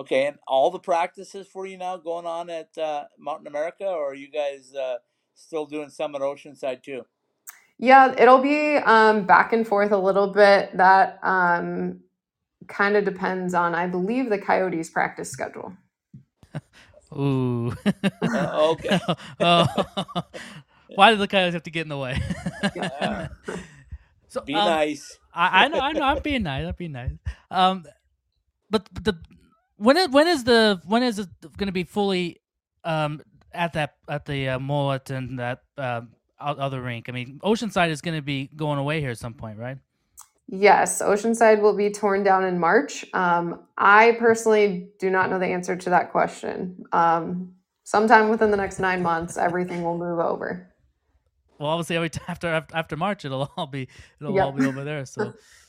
[0.00, 4.10] Okay, and all the practices for you now going on at uh, Mountain America, or
[4.10, 4.96] are you guys uh,
[5.34, 7.04] still doing some at Oceanside too?
[7.78, 10.76] Yeah, it'll be um, back and forth a little bit.
[10.76, 12.00] That um,
[12.68, 15.72] kind of depends on, I believe, the Coyotes' practice schedule.
[17.12, 17.74] Ooh.
[18.22, 19.00] uh, okay.
[19.40, 19.66] oh.
[20.94, 22.18] Why did the Coyotes have to get in the way?
[24.28, 25.18] so be um, nice.
[25.34, 26.02] I, I, know, I know.
[26.02, 26.66] I'm being nice.
[26.66, 27.12] I'm being nice.
[27.50, 27.84] Um,
[28.70, 29.14] but the
[29.82, 32.40] when is when is the when is it going to be fully
[32.84, 33.20] um
[33.52, 36.02] at that at the uh, Mullett and that uh,
[36.38, 37.08] other rink?
[37.08, 39.78] I mean, Oceanside is going to be going away here at some point, right?
[40.48, 43.04] Yes, Oceanside will be torn down in March.
[43.14, 46.84] Um, I personally do not know the answer to that question.
[46.92, 50.68] Um, sometime within the next nine months, everything will move over.
[51.58, 53.88] Well, obviously, every after after March, it'll all be
[54.20, 54.44] it'll yep.
[54.44, 55.06] all be over there.
[55.06, 55.32] So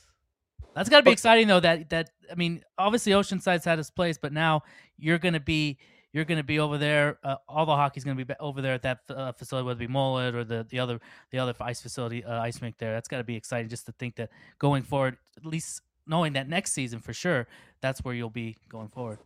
[0.76, 1.60] that's got to be exciting, though.
[1.60, 4.64] That that I mean, obviously, Oceanside's had its place, but now
[4.98, 5.78] you're going to be
[6.14, 7.18] you're going to be over there.
[7.24, 9.88] Uh, all the hockey's going to be over there at that uh, facility, whether it
[9.88, 11.00] be Mullett or the, the other
[11.32, 12.94] the other ice facility, uh, ice rink there.
[12.94, 16.48] That's got to be exciting just to think that going forward, at least knowing that
[16.48, 17.48] next season for sure,
[17.82, 19.20] that's where you'll be going forward.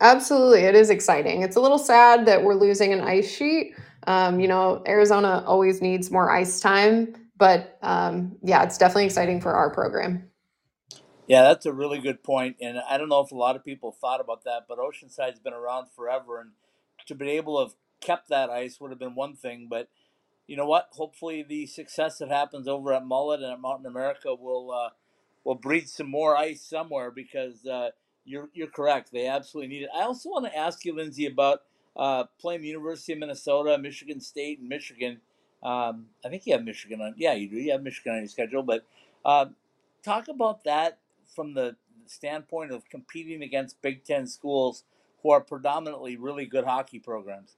[0.00, 1.42] Absolutely, it is exciting.
[1.42, 3.74] It's a little sad that we're losing an ice sheet.
[4.06, 9.42] Um, you know, Arizona always needs more ice time, but um, yeah, it's definitely exciting
[9.42, 10.29] for our program.
[11.30, 13.92] Yeah, that's a really good point, and I don't know if a lot of people
[13.92, 16.52] thought about that, but Oceanside's been around forever, and
[17.06, 19.88] to be able to have kept that ice would have been one thing, but
[20.48, 20.90] you know what?
[20.92, 24.90] Hopefully, the success that happens over at Mullett and at Mountain America will uh,
[25.44, 27.90] will breed some more ice somewhere because uh,
[28.26, 29.12] you're you're correct.
[29.12, 29.90] They absolutely need it.
[29.96, 31.62] I also want to ask you, Lindsay, about
[31.96, 35.22] uh, playing University of Minnesota, Michigan State, and Michigan.
[35.64, 37.14] Um, I think you have Michigan on.
[37.18, 37.56] Yeah, you do.
[37.56, 38.86] You have Michigan on your schedule, but
[39.24, 39.46] uh,
[40.04, 40.98] talk about that
[41.34, 44.84] from the standpoint of competing against Big Ten schools
[45.22, 47.56] who are predominantly really good hockey programs.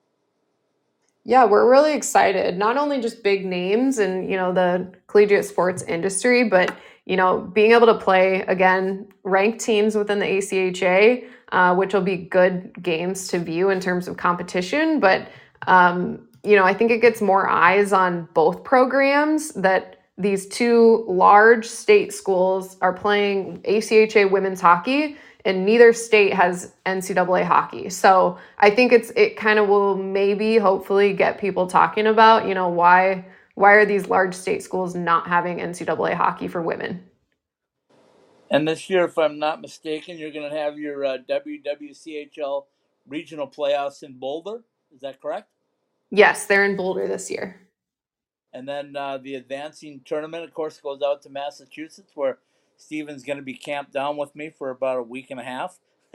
[1.24, 2.58] Yeah, we're really excited.
[2.58, 7.38] Not only just big names and you know, the collegiate sports industry, but, you know,
[7.38, 12.72] being able to play again ranked teams within the ACHA, uh, which will be good
[12.82, 14.98] games to view in terms of competition.
[14.98, 15.28] But,
[15.68, 21.04] um, you know, I think it gets more eyes on both programs that these two
[21.08, 27.90] large state schools are playing ACHA women's hockey and neither state has NCAA hockey.
[27.90, 32.54] So I think it's it kind of will maybe hopefully get people talking about, you
[32.54, 37.04] know, why why are these large state schools not having NCAA hockey for women?
[38.50, 42.64] And this year, if I'm not mistaken, you're going to have your uh, WWCHL
[43.08, 44.62] regional playoffs in Boulder.
[44.94, 45.48] Is that correct?
[46.10, 47.58] Yes, they're in Boulder this year.
[48.52, 52.38] And then uh, the advancing tournament, of course, goes out to Massachusetts, where
[52.76, 55.78] Stephen's going to be camped down with me for about a week and a half.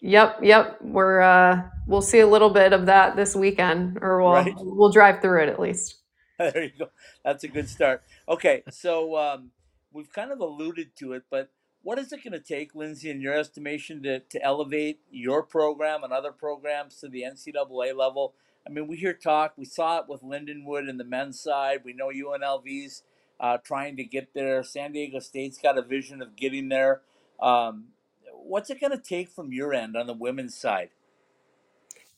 [0.00, 0.78] yep, yep.
[0.82, 4.54] We're uh, we'll see a little bit of that this weekend, or we'll right.
[4.58, 5.96] we'll drive through it at least.
[6.38, 6.90] there you go.
[7.24, 8.02] That's a good start.
[8.28, 9.50] Okay, so um,
[9.92, 11.50] we've kind of alluded to it, but
[11.82, 16.04] what is it going to take, Lindsay, in your estimation, to, to elevate your program
[16.04, 18.34] and other programs to the NCAA level?
[18.66, 19.54] I mean, we hear talk.
[19.56, 21.80] We saw it with Lindenwood in the men's side.
[21.84, 23.02] We know UNLV's
[23.40, 24.62] uh, trying to get there.
[24.62, 27.00] San Diego State's got a vision of getting there.
[27.40, 27.86] Um,
[28.32, 30.90] what's it going to take from your end on the women's side?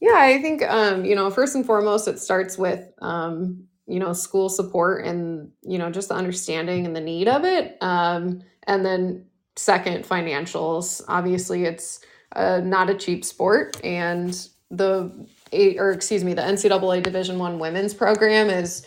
[0.00, 4.12] Yeah, I think um, you know first and foremost it starts with um, you know
[4.12, 8.84] school support and you know just the understanding and the need of it, um, and
[8.84, 11.02] then second financials.
[11.06, 12.00] Obviously, it's
[12.34, 17.94] uh, not a cheap sport, and the or excuse me, the NCAA Division One women's
[17.94, 18.86] program is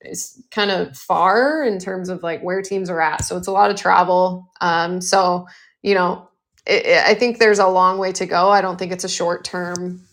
[0.00, 3.24] is kind of far in terms of like where teams are at.
[3.24, 4.50] So it's a lot of travel.
[4.60, 5.46] Um, so
[5.82, 6.28] you know,
[6.66, 8.50] it, it, I think there's a long way to go.
[8.50, 10.04] I don't think it's a short term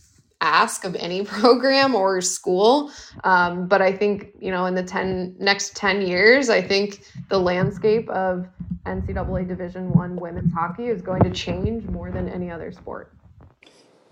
[0.41, 2.91] ask of any program or school.
[3.23, 7.39] Um, but I think, you know, in the 10 next 10 years, I think the
[7.39, 8.47] landscape of
[8.85, 13.13] NCAA Division One women's hockey is going to change more than any other sport.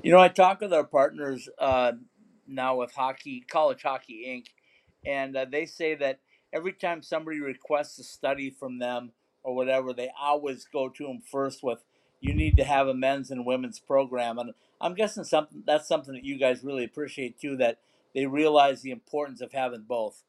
[0.02, 1.94] You know, I talk with our partners uh,
[2.48, 4.46] now with Hockey College Hockey Inc
[5.06, 6.20] and uh, they say that
[6.54, 9.12] every time somebody requests a study from them
[9.44, 11.80] or whatever, they always go to them first with,
[12.20, 16.14] "You need to have a men's and women's program." And I'm guessing something that's something
[16.14, 17.56] that you guys really appreciate too.
[17.58, 17.80] That
[18.14, 20.24] they realize the importance of having both.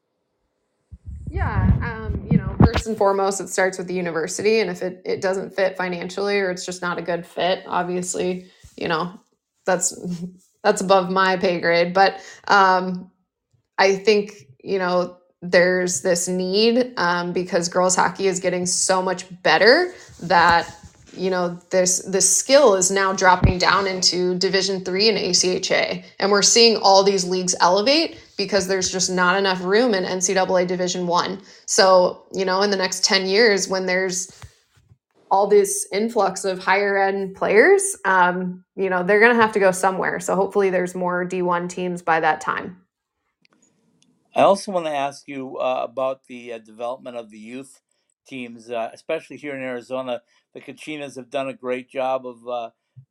[1.29, 5.01] Yeah, um, you know, first and foremost, it starts with the university, and if it,
[5.05, 9.17] it doesn't fit financially or it's just not a good fit, obviously, you know,
[9.65, 9.97] that's
[10.63, 11.93] that's above my pay grade.
[11.93, 13.11] But um,
[13.77, 19.25] I think you know, there's this need um, because girls hockey is getting so much
[19.43, 20.75] better that
[21.13, 26.31] you know this this skill is now dropping down into division three and acha and
[26.31, 31.07] we're seeing all these leagues elevate because there's just not enough room in ncaa division
[31.07, 34.31] one so you know in the next 10 years when there's
[35.31, 39.59] all this influx of higher end players um, you know they're going to have to
[39.59, 42.77] go somewhere so hopefully there's more d1 teams by that time
[44.33, 47.81] I also want to ask you uh, about the uh, development of the youth
[48.25, 50.21] teams, uh, especially here in Arizona.
[50.53, 52.69] The Kachinas have done a great job of uh,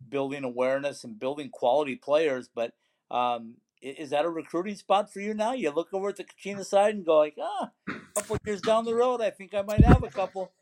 [0.09, 2.49] building awareness and building quality players.
[2.53, 2.73] But
[3.11, 5.53] um, is that a recruiting spot for you now?
[5.53, 8.87] You look over at the Kachina side and go like, ah, a couple years down
[8.87, 10.53] the road, I think I might have a couple.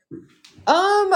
[0.66, 1.14] Um,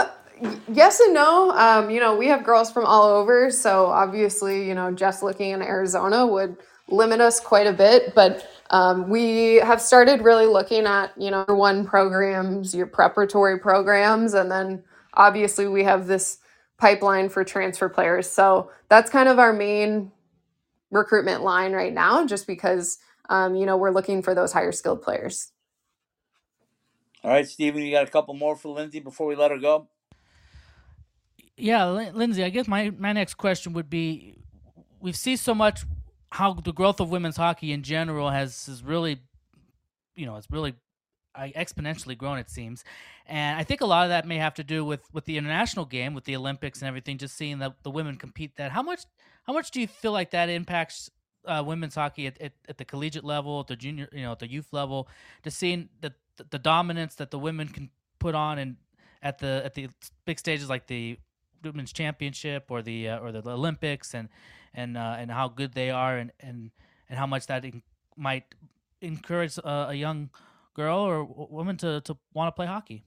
[0.68, 1.50] yes and no.
[1.52, 5.50] Um, you know, we have girls from all over, so obviously, you know, just looking
[5.50, 6.56] in Arizona would
[6.88, 11.44] limit us quite a bit, but um, we have started really looking at you know
[11.48, 14.82] one programs, your preparatory programs, and then
[15.14, 16.38] obviously we have this
[16.78, 18.28] pipeline for transfer players.
[18.28, 20.10] So that's kind of our main
[20.90, 25.02] recruitment line right now, just because um, you know we're looking for those higher skilled
[25.02, 25.52] players.
[27.24, 29.88] All right, Stephen, you got a couple more for Lindsay before we let her go.
[31.62, 34.34] Yeah, Lindsay, I guess my, my next question would be
[35.00, 35.84] we've seen so much
[36.30, 39.20] how the growth of women's hockey in general has has really,
[40.16, 40.74] you know, it's really
[41.38, 42.38] exponentially grown.
[42.38, 42.82] It seems,
[43.26, 45.84] and I think a lot of that may have to do with with the international
[45.84, 47.16] game, with the Olympics and everything.
[47.16, 48.56] Just seeing the the women compete.
[48.56, 49.04] That how much
[49.44, 51.12] how much do you feel like that impacts
[51.46, 54.40] uh, women's hockey at, at, at, the collegiate level, at the junior, you know, at
[54.40, 55.06] the youth level,
[55.44, 56.12] just seeing the
[56.50, 57.88] the dominance that the women can
[58.18, 58.78] put on and
[59.22, 59.88] at the at the
[60.26, 61.18] big stages like the
[61.64, 64.28] women's championship or the uh, or the Olympics and
[64.74, 66.70] and uh, and how good they are and and
[67.08, 67.82] and how much that in,
[68.16, 68.44] might
[69.00, 70.30] encourage a, a young
[70.74, 73.04] girl or woman to to want to play hockey.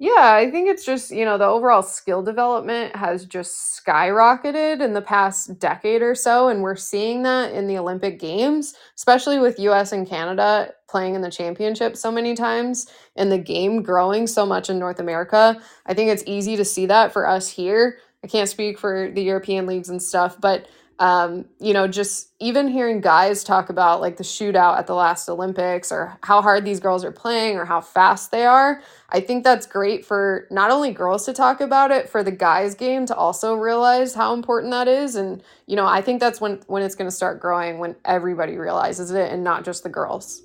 [0.00, 4.92] Yeah, I think it's just, you know, the overall skill development has just skyrocketed in
[4.92, 6.48] the past decade or so.
[6.48, 11.22] And we're seeing that in the Olympic Games, especially with US and Canada playing in
[11.22, 12.86] the championship so many times
[13.16, 15.60] and the game growing so much in North America.
[15.86, 17.98] I think it's easy to see that for us here.
[18.22, 20.68] I can't speak for the European leagues and stuff, but
[21.00, 25.28] um, you know, just even hearing guys talk about like the shootout at the last
[25.28, 29.44] Olympics or how hard these girls are playing or how fast they are, I think
[29.44, 33.14] that's great for not only girls to talk about it, for the guys' game to
[33.14, 35.14] also realize how important that is.
[35.14, 39.12] And, you know, I think that's when when it's gonna start growing when everybody realizes
[39.12, 40.42] it and not just the girls.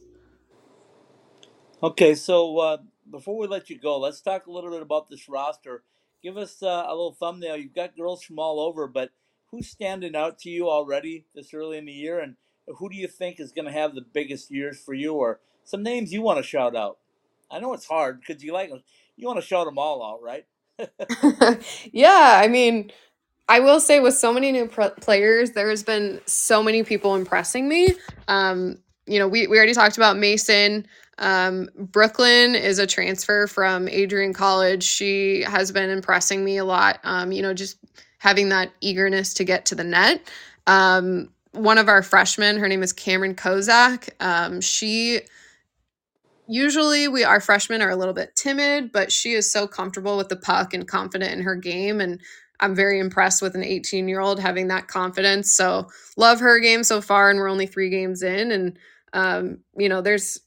[1.81, 2.77] Okay, so uh,
[3.09, 5.83] before we let you go, let's talk a little bit about this roster.
[6.21, 7.57] Give us uh, a little thumbnail.
[7.57, 9.09] You've got girls from all over, but
[9.53, 12.35] who's standing out to you already this early in the year, and
[12.79, 15.83] who do you think is going to have the biggest years for you, or some
[15.83, 16.97] names you want to shout out?
[17.51, 18.71] I know it's hard because you like
[19.15, 20.45] you want to shout them all out, right?
[21.91, 22.91] yeah, I mean,
[23.47, 27.69] I will say with so many new players, there has been so many people impressing
[27.69, 27.89] me.
[28.27, 30.87] Um, you know, we we already talked about Mason.
[31.19, 34.83] Um, Brooklyn is a transfer from Adrian College.
[34.83, 36.99] She has been impressing me a lot.
[37.03, 37.77] Um, you know, just
[38.23, 40.25] having that eagerness to get to the net.
[40.65, 44.09] Um, one of our freshmen, her name is Cameron Kozak.
[44.21, 45.19] Um, she
[46.47, 50.29] usually we our freshmen are a little bit timid, but she is so comfortable with
[50.29, 52.21] the puck and confident in her game and
[52.61, 55.51] I'm very impressed with an 18 year old having that confidence.
[55.51, 58.51] So love her game so far, and we're only three games in.
[58.53, 58.79] And
[59.11, 60.39] um, you know, there's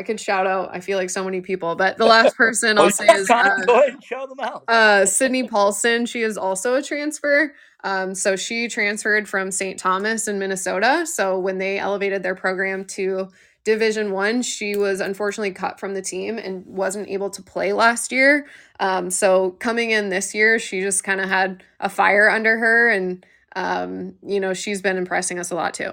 [0.00, 0.70] I could shout out.
[0.72, 3.80] I feel like so many people, but the last person I'll say is uh, go
[3.80, 4.64] ahead and shout them out.
[4.66, 6.06] uh, Sydney Paulson.
[6.06, 7.54] She is also a transfer.
[7.84, 9.78] Um, so she transferred from St.
[9.78, 11.06] Thomas in Minnesota.
[11.06, 13.28] So when they elevated their program to
[13.64, 18.10] Division One, she was unfortunately cut from the team and wasn't able to play last
[18.10, 18.46] year.
[18.80, 22.88] Um, so coming in this year, she just kind of had a fire under her,
[22.88, 25.92] and um, you know she's been impressing us a lot too.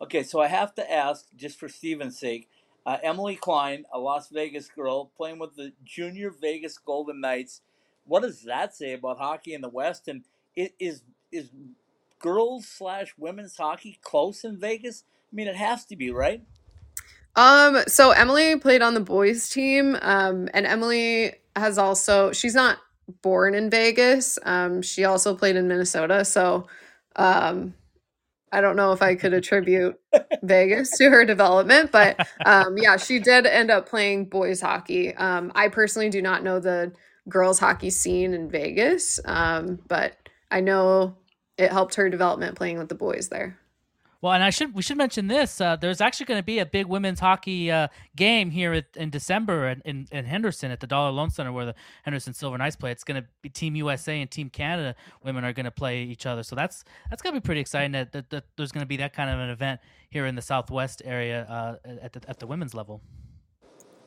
[0.00, 2.48] Okay, so I have to ask, just for Stephen's sake,
[2.84, 7.60] uh, Emily Klein, a Las Vegas girl, playing with the Junior Vegas Golden Knights.
[8.04, 10.08] What does that say about hockey in the West?
[10.08, 10.24] And
[10.56, 11.50] it is is
[12.18, 15.04] girls slash women's hockey close in Vegas?
[15.32, 16.42] I mean, it has to be, right?
[17.36, 22.78] Um, so Emily played on the boys team, um, and Emily has also she's not
[23.22, 24.38] born in Vegas.
[24.44, 26.66] Um, she also played in Minnesota, so
[27.16, 27.74] um,
[28.52, 29.98] I don't know if I could attribute
[30.42, 35.14] Vegas to her development, but um, yeah, she did end up playing boys hockey.
[35.14, 36.92] Um, I personally do not know the
[37.28, 40.16] girls hockey scene in Vegas, um, but
[40.50, 41.16] I know
[41.56, 43.58] it helped her development playing with the boys there.
[44.22, 45.60] Well, and I should we should mention this.
[45.60, 49.10] Uh, there's actually going to be a big women's hockey uh, game here at, in
[49.10, 52.76] December in, in, in, Henderson at the Dollar Loan Center where the Henderson Silver Knights
[52.76, 52.92] play.
[52.92, 54.94] It's going to be Team USA and Team Canada
[55.24, 56.44] women are going to play each other.
[56.44, 57.90] So that's that's going to be pretty exciting.
[57.92, 60.42] That, that, that there's going to be that kind of an event here in the
[60.42, 63.02] Southwest area uh, at the at the women's level.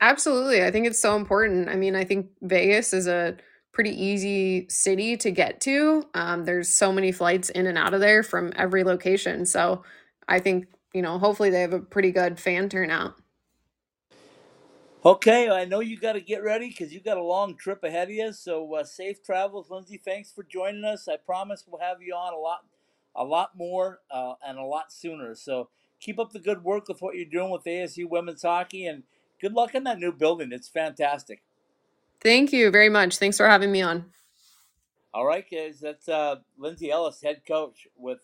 [0.00, 1.68] Absolutely, I think it's so important.
[1.68, 3.36] I mean, I think Vegas is a
[3.72, 6.04] pretty easy city to get to.
[6.14, 9.44] Um, there's so many flights in and out of there from every location.
[9.44, 9.82] So
[10.28, 13.14] I think, you know, hopefully they have a pretty good fan turnout.
[15.04, 18.08] Okay, I know you got to get ready because you got a long trip ahead
[18.08, 18.32] of you.
[18.32, 20.00] So uh, safe travels, Lindsay.
[20.04, 21.06] Thanks for joining us.
[21.06, 22.64] I promise we'll have you on a lot,
[23.14, 25.36] a lot more, uh, and a lot sooner.
[25.36, 25.68] So
[26.00, 29.04] keep up the good work with what you're doing with ASU women's hockey, and
[29.40, 30.50] good luck in that new building.
[30.50, 31.40] It's fantastic.
[32.20, 33.18] Thank you very much.
[33.18, 34.06] Thanks for having me on.
[35.14, 35.78] All right, guys.
[35.78, 38.22] That's uh, Lindsay Ellis, head coach with.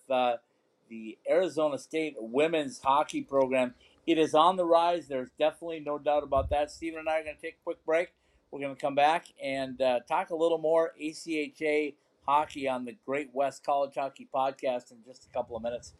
[0.93, 3.73] The Arizona State women's hockey program.
[4.07, 5.09] It is on the rise.
[5.09, 6.71] There's definitely no doubt about that.
[6.71, 8.13] Stephen and I are going to take a quick break.
[8.51, 11.95] We're going to come back and uh, talk a little more ACHA
[12.27, 15.95] hockey on the Great West College Hockey Podcast in just a couple of minutes.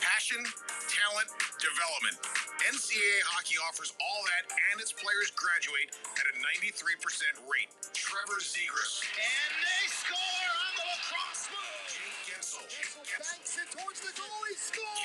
[0.00, 0.40] Passion,
[0.88, 1.28] talent,
[1.60, 2.16] development.
[2.72, 7.68] NCAA hockey offers all that, and its players graduate at a 93% rate.
[7.92, 9.04] Trevor Zegras.
[9.12, 11.79] And they score on the lacrosse move.
[12.40, 13.20] Jake Guentzel.
[13.20, 14.40] banks it towards the goal.
[14.48, 15.00] He scores.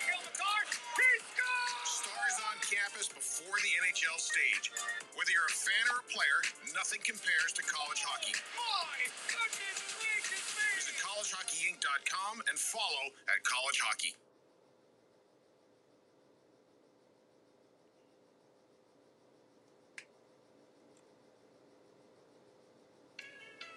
[0.00, 0.60] Cale Makar.
[0.96, 1.88] He scores.
[1.92, 4.72] Stars on campus campus before the NHL stage.
[5.12, 6.40] Whether you're a fan or a player,
[6.72, 8.32] nothing compares to college hockey.
[8.56, 8.96] My
[9.28, 10.64] goodness gracious me!
[10.80, 14.16] Visit collegehockeyinc.com and follow at College Hockey.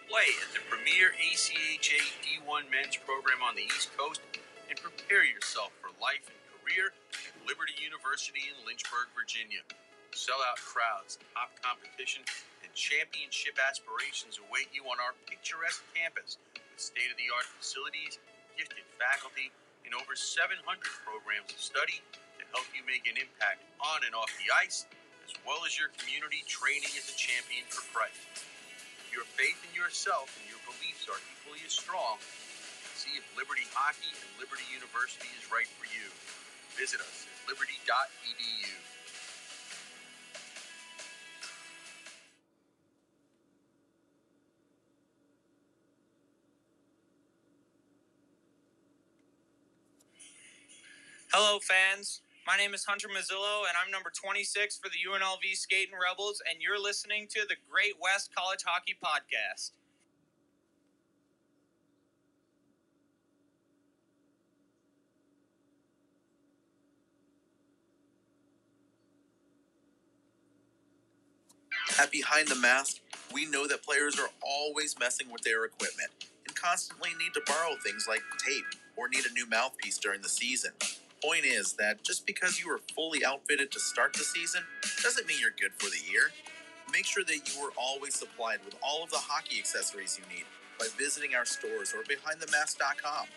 [0.07, 0.40] Play at the
[1.01, 4.21] premier ACHA D1 men's program on the East Coast
[4.69, 9.65] and prepare yourself for life and career at Liberty University in Lynchburg, Virginia.
[10.13, 12.21] Sellout crowds, top competition,
[12.61, 18.21] and championship aspirations await you on our picturesque campus with state of the art facilities,
[18.53, 19.49] gifted faculty,
[19.89, 20.61] and over 700
[21.01, 21.97] programs of study
[22.37, 24.85] to help you make an impact on and off the ice,
[25.25, 28.45] as well as your community training as a champion for Christ.
[29.09, 30.61] Your faith in yourself and your
[31.09, 32.17] are equally as strong,
[32.93, 36.09] see if Liberty Hockey and Liberty University is right for you.
[36.77, 38.69] Visit us at liberty.edu.
[51.33, 52.21] Hello, fans.
[52.45, 56.61] My name is Hunter Mazzillo, and I'm number 26 for the UNLV Skating Rebels, and
[56.61, 59.71] you're listening to the Great West College Hockey Podcast.
[72.01, 72.99] At Behind the Mask,
[73.31, 76.09] we know that players are always messing with their equipment
[76.47, 78.65] and constantly need to borrow things like tape
[78.97, 80.71] or need a new mouthpiece during the season.
[81.23, 84.63] Point is that just because you are fully outfitted to start the season
[85.03, 86.31] doesn't mean you're good for the year.
[86.91, 90.45] Make sure that you are always supplied with all of the hockey accessories you need
[90.79, 93.27] by visiting our stores or behindthemask.com.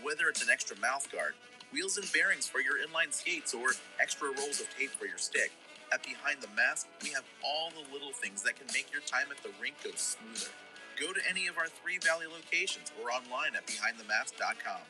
[0.00, 1.34] Whether it's an extra mouth guard,
[1.72, 3.70] wheels and bearings for your inline skates, or
[4.00, 5.50] extra rolls of tape for your stick,
[5.92, 9.26] at Behind the Mask, we have all the little things that can make your time
[9.30, 10.50] at the rink go smoother.
[10.98, 14.80] Go to any of our three Valley locations or online at behindthemask.com.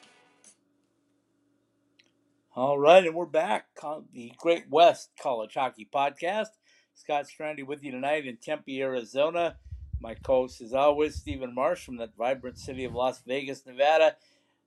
[2.54, 3.66] All right, and we're back
[4.12, 6.48] the Great West College Hockey Podcast.
[6.94, 9.56] Scott Strandy with you tonight in Tempe, Arizona.
[10.00, 14.16] My co-host, as always, Stephen Marsh from that vibrant city of Las Vegas, Nevada.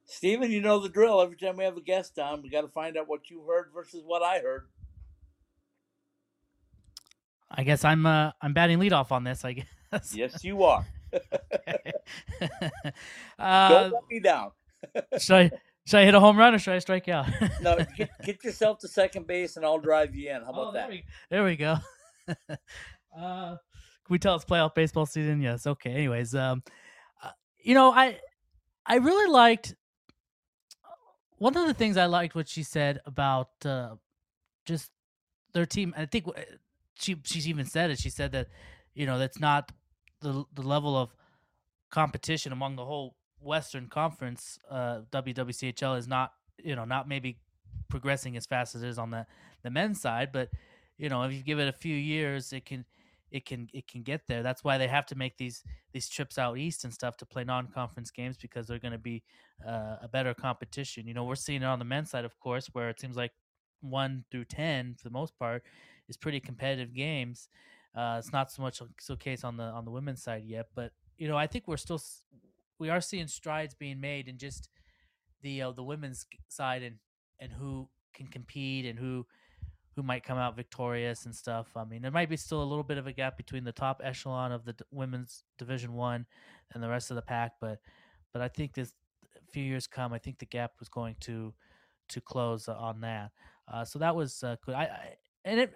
[0.06, 1.22] Stephen, you know the drill.
[1.22, 3.68] Every time we have a guest on, we got to find out what you heard
[3.74, 4.68] versus what I heard.
[7.52, 9.46] I guess I'm uh, I'm batting leadoff on this.
[9.46, 10.14] I guess.
[10.14, 10.86] Yes, you are.
[13.40, 14.52] uh, Don't let me down.
[15.20, 15.52] should I
[15.86, 17.28] should I hit a home run or should I strike out?
[17.62, 20.42] No, get, get yourself to second base, and I'll drive you in.
[20.42, 20.90] How about Oh, that?
[20.90, 21.78] there, we, there we go.
[23.18, 23.58] uh, can
[24.10, 25.42] we tell it's playoff baseball season?
[25.42, 25.66] Yes.
[25.66, 25.92] Okay.
[25.92, 26.64] Anyways, um,
[27.24, 27.30] uh,
[27.64, 28.20] you know, I
[28.86, 29.76] I really liked
[31.38, 33.96] one of the things I liked what she said about uh,
[34.66, 34.92] just
[35.54, 35.94] their team.
[35.98, 36.42] I think uh,
[36.96, 38.00] she she's even said it.
[38.00, 38.48] She said that
[38.94, 39.72] you know that's not
[40.22, 41.16] the the level of
[41.92, 44.58] competition among the whole Western Conference.
[44.70, 46.32] Uh, WWCHL is not
[46.64, 47.40] you know not maybe
[47.90, 49.26] progressing as fast as it is on the
[49.64, 50.50] the men's side, but
[50.98, 52.86] you know if you give it a few years, it can
[53.32, 54.44] it can it can get there.
[54.44, 57.44] That's why they have to make these these trips out east and stuff to play
[57.44, 59.24] non-conference games because they're going to be
[59.66, 61.08] uh, a better competition.
[61.08, 63.32] You know, we're seeing it on the men's side, of course, where it seems like
[63.82, 65.64] one through ten for the most part
[66.08, 67.50] is pretty competitive games.
[67.96, 70.92] Uh, it's not so much so case on the on the women's side yet, but
[71.18, 72.02] you know, I think we're still
[72.78, 74.70] we are seeing strides being made in just
[75.42, 76.98] the uh, the women's side and
[77.40, 79.26] and who can compete and who
[79.96, 81.68] who might come out victorious and stuff.
[81.76, 84.02] I mean, there might be still a little bit of a gap between the top
[84.04, 86.26] echelon of the d- women's Division One
[86.74, 87.80] and the rest of the pack, but
[88.34, 88.94] but I think this
[89.54, 91.54] few years come, I think the gap was going to
[92.10, 93.32] to close on that.
[93.72, 94.76] Uh, so that was uh, good.
[94.76, 95.74] I, I and it,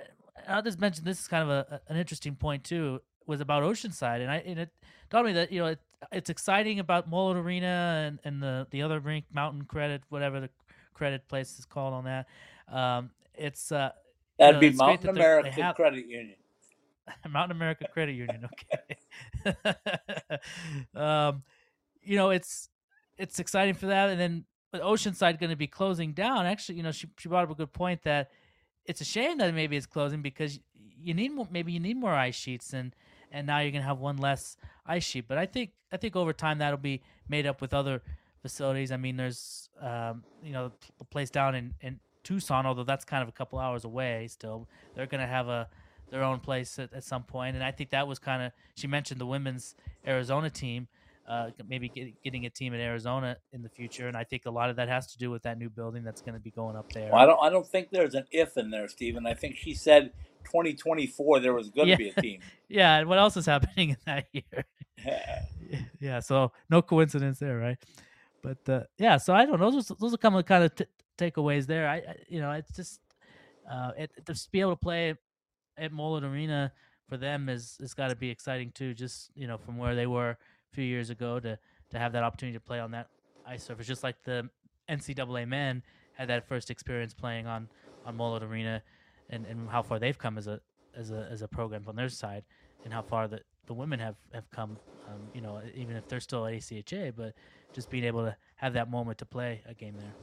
[0.47, 3.01] I'll just mention this is kind of a, an interesting point too.
[3.25, 4.69] Was about Oceanside, and I and it
[5.11, 5.79] told me that you know it,
[6.11, 10.49] it's exciting about Mullett Arena and, and the the other rink, Mountain Credit, whatever the
[10.93, 12.27] credit place is called on that.
[12.67, 13.91] Um, it's uh,
[14.39, 16.35] That'd know, be Mountain that they're- America have- Credit Union.
[17.29, 18.47] Mountain America Credit Union.
[19.45, 19.57] Okay.
[20.95, 21.43] um,
[22.01, 22.69] you know, it's
[23.17, 26.45] it's exciting for that, and then but Oceanside going to be closing down.
[26.45, 28.31] Actually, you know, she she brought up a good point that
[28.89, 30.59] it's a shame that maybe it's closing because
[31.01, 31.47] you need more.
[31.51, 32.95] Maybe you need more ice sheets, and
[33.31, 35.27] and now you're to have one less ice sheet.
[35.27, 38.01] But I think I think over time that'll be made up with other
[38.41, 38.91] facilities.
[38.91, 43.21] I mean, there's um, you know the place down in in Tucson, although that's kind
[43.21, 44.27] of a couple hours away.
[44.27, 45.69] Still, they're to have a
[46.09, 48.87] their own place at, at some point, and I think that was kind of she
[48.87, 49.75] mentioned the women's
[50.05, 50.87] Arizona team.
[51.30, 54.07] Uh, maybe get, getting a team in Arizona in the future.
[54.07, 56.21] And I think a lot of that has to do with that new building that's
[56.21, 57.11] going to be going up there.
[57.11, 57.39] Well, I don't.
[57.39, 59.27] I don't think there's an if in there, Stephen.
[59.27, 60.11] I think she said
[60.45, 61.97] 2024 there was going to Yeah.
[61.97, 62.41] be a team.
[62.67, 64.65] yeah, and what else is happening in that year?
[65.99, 67.77] yeah, so no coincidence there, right?
[68.41, 69.69] But uh, yeah, so I don't know.
[69.69, 70.86] Those are, those are kind of kind of t-
[71.17, 71.88] takeaways there.
[71.88, 73.01] I, I you know it's just
[73.71, 75.13] uh, it, to just be able to play
[75.77, 76.71] at Mullett Arena
[77.07, 78.93] for them is is got to be exciting too.
[78.93, 80.38] Just you know from where they were
[80.72, 81.57] few years ago to
[81.91, 83.09] to have that opportunity to play on that
[83.45, 84.49] ice surface, just like the
[84.89, 87.67] NCAA men had that first experience playing on
[88.05, 88.82] on Mullett Arena,
[89.30, 90.59] and, and how far they've come as a
[90.95, 92.43] as a as a program from their side,
[92.84, 94.78] and how far the the women have have come.
[95.07, 97.34] Um, you know, even if they're still at ACHA, but
[97.74, 100.13] just being able to have that moment to play a game there.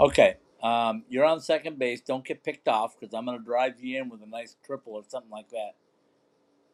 [0.00, 2.00] Okay, um, you're on second base.
[2.00, 4.94] Don't get picked off because I'm going to drive you in with a nice triple
[4.94, 5.76] or something like that.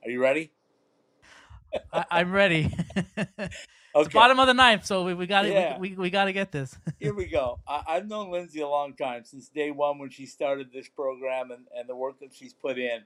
[0.05, 0.53] Are you ready?
[1.93, 2.75] I, I'm ready.
[3.97, 4.12] Okay.
[4.12, 5.79] bottom of the ninth, so we, we got to Yeah.
[5.79, 6.77] we, we, we got to get this.
[6.99, 7.61] Here we go.
[7.66, 11.53] I, I've known Lindsay a long time since day one when she started this program
[11.53, 13.03] and, and the work that she's put in.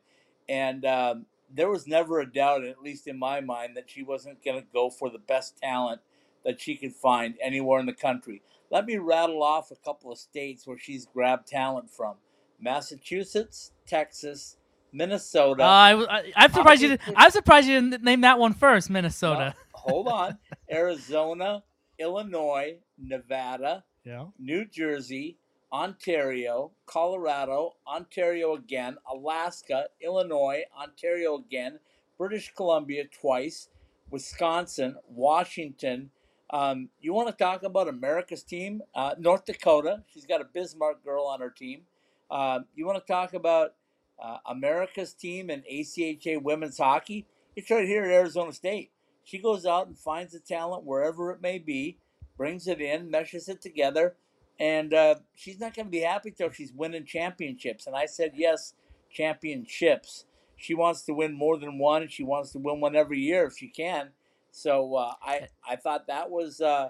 [0.48, 4.42] And um, there was never a doubt, at least in my mind, that she wasn't
[4.42, 6.00] going to go for the best talent
[6.44, 8.40] that she could find anywhere in the country.
[8.70, 12.16] Let me rattle off a couple of states where she's grabbed talent from
[12.58, 14.56] Massachusetts, Texas,
[14.92, 15.62] Minnesota.
[15.62, 16.88] Uh, I, am surprised you.
[16.88, 19.54] Didn't, I'm surprised you didn't name that one first, Minnesota.
[19.72, 20.38] hold on.
[20.70, 21.62] Arizona,
[21.98, 24.26] Illinois, Nevada, Yeah.
[24.38, 25.38] New Jersey,
[25.72, 31.78] Ontario, Colorado, Ontario again, Alaska, Illinois, Ontario again,
[32.16, 33.68] British Columbia twice,
[34.10, 36.10] Wisconsin, Washington.
[36.50, 38.80] Um, you want to talk about America's team?
[38.94, 40.02] Uh, North Dakota.
[40.12, 41.82] She's got a Bismarck girl on her team.
[42.30, 43.74] Um, you want to talk about
[44.22, 47.26] uh, America's team in ACHA women's hockey?
[47.56, 48.90] It's right here at Arizona State.
[49.24, 51.98] She goes out and finds the talent wherever it may be,
[52.36, 54.14] brings it in, meshes it together,
[54.58, 57.86] and uh, she's not going to be happy till she's winning championships.
[57.86, 58.74] And I said, yes,
[59.10, 60.24] championships.
[60.56, 62.02] She wants to win more than one.
[62.02, 64.10] and She wants to win one every year if she can.
[64.50, 66.88] So uh, I I thought that was uh,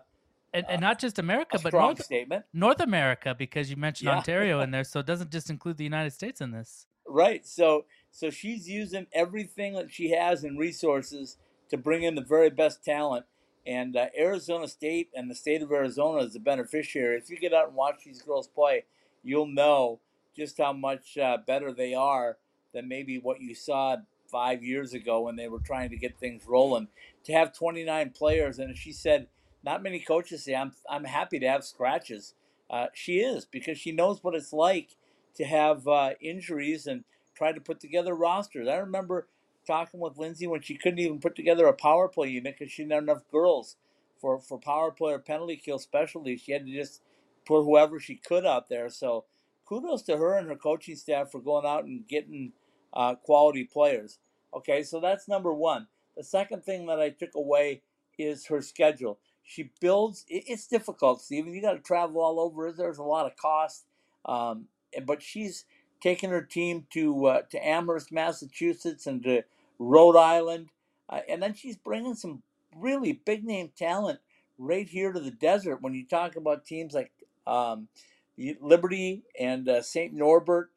[0.55, 2.45] And, and not just America, but North, statement.
[2.55, 4.16] North America, because you mentioned Yeah.
[4.16, 6.87] Ontario in there, so it doesn't just include the United States in this.
[7.09, 7.47] Right.
[7.47, 11.37] So so she's using everything that she has and resources
[11.71, 13.27] to bring in the very best talent.
[13.67, 17.19] And uh, Arizona State and the state of Arizona is the beneficiary.
[17.19, 18.85] If you get out and watch these girls play,
[19.23, 20.01] you'll know
[20.35, 22.39] just how much uh, better they are
[22.73, 23.97] than maybe what you saw
[24.31, 26.89] five years ago when they were trying to get things rolling.
[27.25, 29.27] To have 29 players, and she said,
[29.65, 32.35] not many coaches say, I'm, I'm happy to have scratches.
[32.71, 34.97] Uh, she is because she knows what it's like
[35.39, 38.68] to have uh, injuries and try to put together rosters.
[38.68, 39.28] I remember
[39.66, 42.82] talking with Lindsay when she couldn't even put together a power play unit because she
[42.82, 43.76] didn't have enough girls
[44.20, 46.36] for, for power play or penalty kill specialty.
[46.36, 47.03] She had to just
[47.47, 48.89] put whoever she could out there.
[48.91, 49.24] So
[49.66, 52.53] kudos to her and her coaching staff for going out and getting
[52.93, 54.18] uh, quality players.
[54.55, 55.86] Okay, so that's number one.
[56.16, 57.82] The second thing that I took away
[58.18, 59.18] is her schedule.
[59.45, 60.24] She builds.
[60.28, 61.55] It's difficult, Stephen.
[61.55, 62.72] You got to travel all over.
[62.72, 63.84] There's a lot of cost,
[64.26, 64.66] um,
[65.05, 65.64] but she's
[66.01, 69.43] taken her team to uh, to Amherst, Massachusetts, and to
[69.78, 70.68] Rhode Island,
[71.09, 72.43] uh, and then she's bringing some
[72.76, 74.20] really big name talent
[74.59, 75.82] right here to the desert.
[75.82, 77.12] When you talk about teams like
[77.47, 77.89] um,
[78.36, 80.12] Liberty and uh, St.
[80.12, 80.70] Norbert,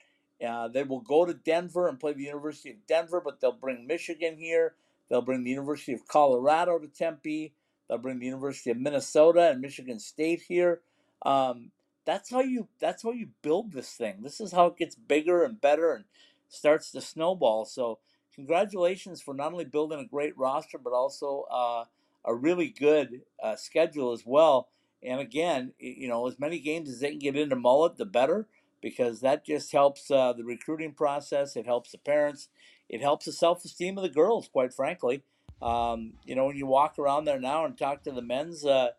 [0.45, 3.85] uh, they will go to Denver and play the University of Denver, but they'll bring
[3.85, 4.75] Michigan here.
[5.09, 7.53] They'll bring the University of Colorado to Tempe.
[7.87, 10.79] They'll bring the University of Minnesota and Michigan State here.
[11.23, 11.71] Um,
[12.11, 12.67] that's how you.
[12.81, 14.17] That's how you build this thing.
[14.21, 16.03] This is how it gets bigger and better and
[16.49, 17.63] starts to snowball.
[17.63, 17.99] So,
[18.35, 21.85] congratulations for not only building a great roster, but also uh,
[22.25, 24.67] a really good uh, schedule as well.
[25.01, 28.45] And again, you know, as many games as they can get into Mullett, the better,
[28.81, 31.55] because that just helps uh, the recruiting process.
[31.55, 32.49] It helps the parents.
[32.89, 35.23] It helps the self-esteem of the girls, quite frankly.
[35.61, 38.89] Um, you know, when you walk around there now and talk to the men's, uh,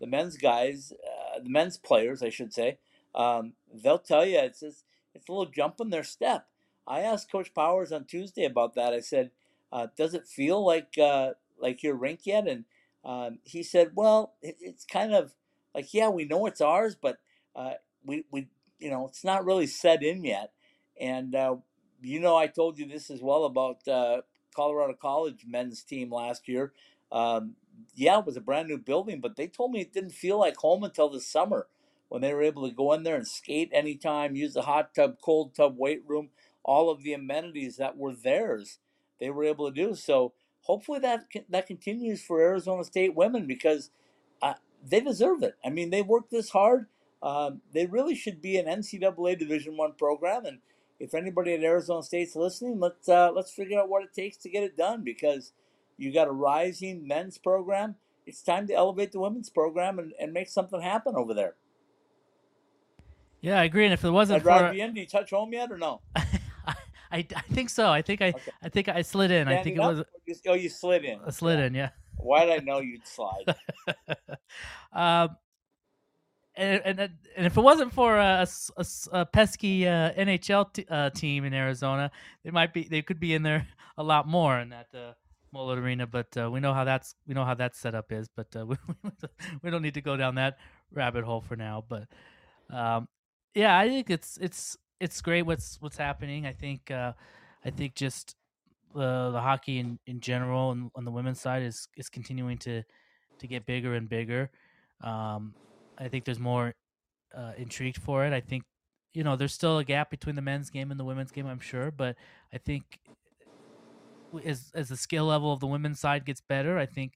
[0.00, 2.78] the men's guys, uh, the men's players, I should say,
[3.14, 4.84] um, they'll tell you it's just,
[5.14, 6.46] it's a little jump in their step.
[6.86, 8.92] I asked Coach Powers on Tuesday about that.
[8.92, 9.30] I said,
[9.72, 12.64] uh, "Does it feel like uh, like your rink yet?" And
[13.04, 15.34] um, he said, "Well, it, it's kind of
[15.74, 17.18] like yeah, we know it's ours, but
[17.54, 17.74] uh,
[18.04, 20.52] we we you know it's not really set in yet."
[21.00, 21.56] And uh,
[22.02, 24.22] you know, I told you this as well about uh,
[24.54, 26.72] Colorado College men's team last year.
[27.12, 27.54] Um,
[27.94, 30.56] yeah, it was a brand new building, but they told me it didn't feel like
[30.58, 31.66] home until the summer
[32.08, 35.16] when they were able to go in there and skate anytime, use the hot tub,
[35.22, 36.30] cold tub, weight room,
[36.64, 38.78] all of the amenities that were theirs.
[39.20, 40.32] They were able to do so.
[40.62, 43.90] hopefully that that continues for Arizona State women because
[44.42, 44.54] uh,
[44.84, 45.56] they deserve it.
[45.64, 46.86] I mean, they worked this hard.
[47.22, 50.58] Um, they really should be an NCAA Division One program, and
[51.00, 54.50] if anybody at Arizona State's listening, let's uh, let's figure out what it takes to
[54.50, 55.52] get it done because
[56.00, 57.94] you got a rising men's program.
[58.26, 61.54] It's time to elevate the women's program and, and make something happen over there.
[63.40, 63.84] Yeah, I agree.
[63.84, 64.78] And if it wasn't for, be.
[64.78, 66.00] Do you touch home yet or no?
[67.12, 67.90] I, I think so.
[67.90, 68.50] I think I Okay.
[68.62, 69.48] I think I slid in.
[69.48, 70.06] I think it Standing was?
[70.26, 71.18] You- Oh, you slid in.
[71.26, 71.74] a slid in.
[71.74, 71.90] Yeah.
[72.18, 73.56] Why did I know you'd slide?
[74.92, 75.36] um,
[76.54, 77.00] and, and
[77.36, 80.86] and if it wasn't for a, a s- a s- a pesky uh, NHL t-
[80.88, 82.10] uh, team in Arizona,
[82.44, 83.66] they might be they could be in there
[83.98, 85.12] a lot more in that uh,
[85.54, 86.06] Mullett Arena.
[86.06, 88.28] But uh, we know how that's we know how that setup is.
[88.28, 88.76] But uh, we
[89.62, 90.58] we don't need to go down that
[90.92, 91.84] rabbit hole for now.
[91.88, 92.08] But
[92.70, 93.08] um,
[93.54, 96.46] yeah, I think it's it's it's great what's what's happening.
[96.46, 97.12] I think uh,
[97.64, 98.36] I think just
[98.94, 102.82] the the hockey in, in general and on the women's side is is continuing to
[103.38, 104.50] to get bigger and bigger.
[105.02, 105.54] Um,
[105.98, 106.74] I think there's more
[107.36, 108.32] uh, intrigued for it.
[108.32, 108.64] I think
[109.14, 111.46] you know there's still a gap between the men's game and the women's game.
[111.46, 112.16] I'm sure, but
[112.52, 113.00] I think
[114.44, 117.14] as as the skill level of the women's side gets better, I think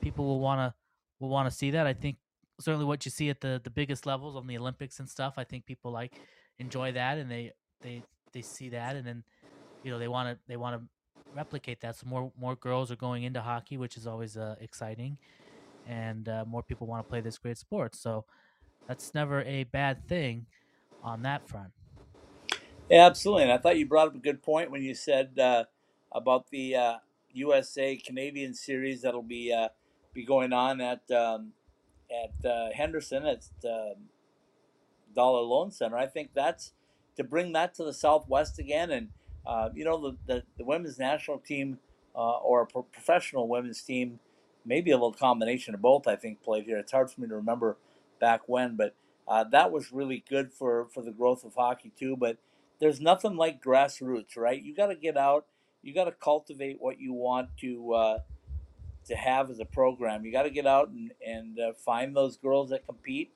[0.00, 0.74] people will want to
[1.20, 1.86] will want to see that.
[1.86, 2.18] I think
[2.60, 5.34] certainly what you see at the the biggest levels on the Olympics and stuff.
[5.36, 6.20] I think people like
[6.58, 9.24] enjoy that and they they they see that and then
[9.82, 10.88] you know they want to they want to
[11.32, 11.96] replicate that.
[11.96, 15.18] So more more girls are going into hockey, which is always uh, exciting,
[15.84, 17.94] and uh, more people want to play this great sport.
[17.96, 18.26] So
[18.88, 20.48] that's never a bad thing
[21.02, 21.74] on that front.
[22.88, 23.44] Yeah, absolutely.
[23.44, 25.64] And I thought you brought up a good point when you said uh,
[26.14, 26.94] about the uh,
[27.32, 29.68] USA Canadian series that'll be uh,
[30.14, 31.52] be going on at um,
[32.10, 33.94] at uh, Henderson at uh,
[35.14, 35.96] Dollar Loan Center.
[35.96, 36.72] I think that's
[37.16, 39.08] to bring that to the Southwest again, and
[39.46, 41.78] uh, you know the, the the women's national team
[42.14, 44.20] uh, or a pro- professional women's team,
[44.64, 46.06] maybe a little combination of both.
[46.06, 46.78] I think played here.
[46.78, 47.76] It's hard for me to remember
[48.20, 48.94] back when, but
[49.26, 52.16] uh, that was really good for for the growth of hockey too.
[52.16, 52.38] But
[52.80, 54.60] there's nothing like grassroots, right?
[54.62, 55.46] You got to get out.
[55.82, 58.18] You got to cultivate what you want to uh,
[59.06, 60.24] to have as a program.
[60.24, 63.32] You got to get out and and uh, find those girls that compete,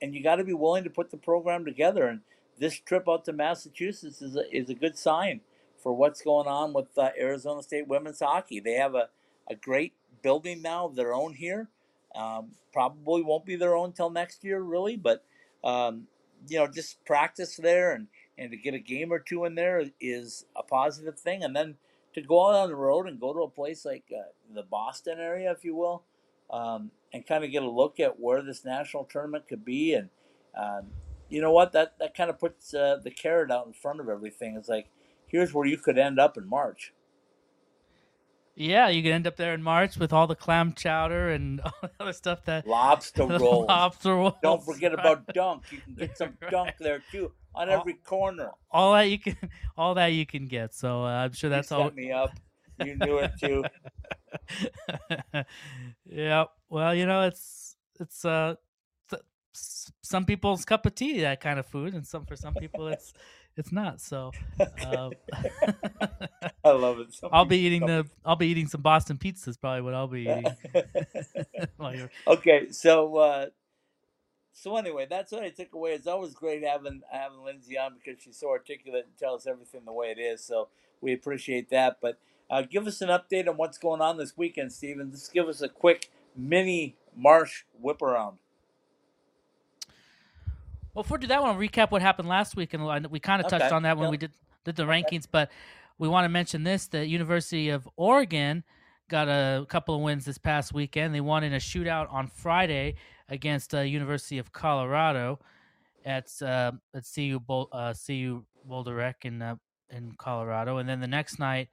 [0.00, 2.06] and you got to be willing to put the program together.
[2.06, 2.20] And
[2.58, 5.40] this trip out to Massachusetts is a, is a good sign
[5.82, 8.60] for what's going on with uh, Arizona State women's hockey.
[8.60, 9.08] They have a,
[9.48, 11.68] a great building now of their own here.
[12.14, 15.24] Um, probably won't be their own till next year, really, but
[15.62, 16.06] um,
[16.48, 19.84] you know, just practice there and and to get a game or two in there
[20.00, 21.42] is a positive thing.
[21.44, 21.76] And then
[22.14, 24.22] to go out on the road and go to a place like uh,
[24.54, 26.02] the Boston area, if you will,
[26.50, 29.94] um, and kind of get a look at where this national tournament could be.
[29.94, 30.08] And
[30.58, 30.86] um,
[31.28, 31.72] you know what?
[31.72, 34.56] That that kind of puts uh, the carrot out in front of everything.
[34.56, 34.88] It's like
[35.26, 36.92] here's where you could end up in March.
[38.56, 41.72] Yeah, you could end up there in March with all the clam chowder and all
[41.82, 43.68] the other stuff that Lobster rolls.
[43.68, 44.34] lobster rolls.
[44.42, 45.62] Don't forget about dunk.
[45.70, 48.50] You can get some dunk there too on All- every corner.
[48.70, 49.36] all that you can
[49.76, 50.74] all that you can get.
[50.74, 51.84] So uh, I'm sure that's you all.
[51.84, 52.30] set me up.
[52.84, 53.64] You knew it too.
[56.06, 56.44] yeah.
[56.68, 58.54] Well, you know, it's it's uh
[59.10, 59.22] th-
[59.52, 63.12] some people's cup of tea that kind of food, and some for some people it's
[63.56, 64.00] it's not.
[64.00, 64.30] So
[64.86, 65.10] uh,
[66.64, 67.12] I love it.
[67.12, 69.60] Some I'll be eating the I'll be eating some Boston pizzas.
[69.60, 72.08] Probably what I'll be eating.
[72.26, 73.46] okay, so uh,
[74.52, 75.92] so anyway, that's what I took away.
[75.92, 79.92] It's always great having having Lindsay on because she's so articulate and tells everything the
[79.92, 80.44] way it is.
[80.44, 80.68] So
[81.00, 81.98] we appreciate that.
[82.00, 82.18] But
[82.50, 85.10] uh, give us an update on what's going on this weekend, Stephen.
[85.10, 88.38] Just give us a quick mini Marsh whip around.
[90.94, 93.20] Well, before we do that, I want to recap what happened last week, and we
[93.20, 94.10] kind of touched Okay, on that when yep.
[94.10, 94.32] we did
[94.64, 95.26] did the rankings.
[95.30, 95.50] But
[95.98, 98.64] we want to mention this: the University of Oregon
[99.08, 101.14] got a couple of wins this past weekend.
[101.14, 102.96] They won in a shootout on Friday
[103.30, 105.38] against uh, University of Colorado
[106.04, 109.56] at uh, at CU Bol- uh, CU Boulder Rec in uh,
[109.90, 111.68] in Colorado, and then the next night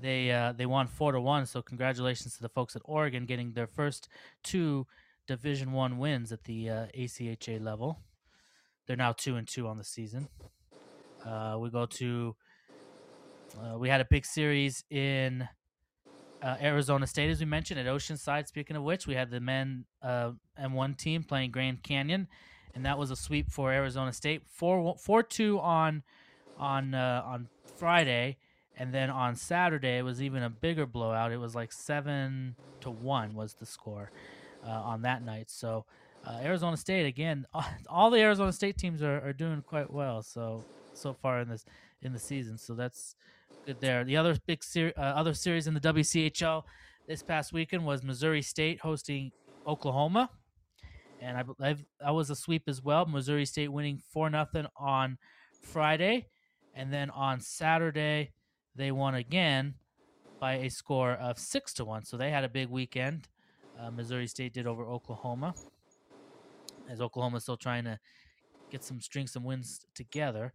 [0.00, 1.46] they uh, they won four to one.
[1.46, 4.08] So congratulations to the folks at Oregon getting their first
[4.42, 4.86] two
[5.26, 8.00] Division One wins at the uh, ACHA level.
[8.86, 10.28] They're now two and two on the season.
[11.24, 12.36] Uh, we go to.
[13.58, 15.48] Uh, we had a big series in
[16.46, 18.46] uh, Arizona State, as we mentioned, at Oceanside.
[18.46, 20.30] Speaking of which, we had the men uh,
[20.62, 22.28] M1 team playing Grand Canyon,
[22.72, 24.42] and that was a sweep for Arizona State.
[24.46, 26.04] Four four two on
[26.56, 28.36] on uh, on Friday,
[28.78, 31.32] and then on Saturday it was even a bigger blowout.
[31.32, 34.12] It was like seven to one was the score
[34.64, 35.50] uh, on that night.
[35.50, 35.84] So
[36.24, 37.44] uh, Arizona State again,
[37.88, 40.22] all the Arizona State teams are, are doing quite well.
[40.22, 41.64] So so far in this
[42.02, 43.16] in the season, so that's
[43.66, 44.04] good there.
[44.04, 46.62] The other big ser- uh, other series in the WCHL
[47.08, 49.32] this past weekend was Missouri State hosting
[49.66, 50.30] Oklahoma,
[51.20, 53.06] and I believe that was a sweep as well.
[53.06, 55.18] Missouri State winning four nothing on
[55.60, 56.28] Friday,
[56.74, 58.30] and then on Saturday
[58.76, 59.74] they won again
[60.38, 62.04] by a score of six to one.
[62.04, 63.26] So they had a big weekend.
[63.80, 65.54] Uh, Missouri State did over Oklahoma,
[66.88, 67.98] as Oklahoma's still trying to
[68.70, 70.52] get some string some wins together.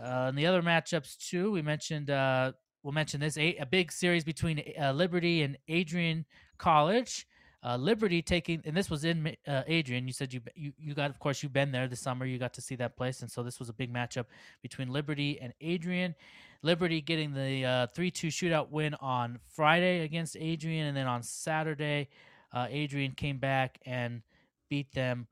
[0.00, 2.10] Uh, and the other matchups too, we mentioned.
[2.10, 6.24] Uh, we'll mention this a, a big series between uh, Liberty and Adrian
[6.58, 7.26] College.
[7.64, 10.06] Uh, Liberty taking, and this was in uh, Adrian.
[10.06, 12.24] You said you, you you got, of course, you've been there this summer.
[12.24, 14.26] You got to see that place, and so this was a big matchup
[14.62, 16.14] between Liberty and Adrian.
[16.62, 22.08] Liberty getting the uh, three-two shootout win on Friday against Adrian, and then on Saturday,
[22.52, 24.22] uh, Adrian came back and
[24.70, 25.26] beat them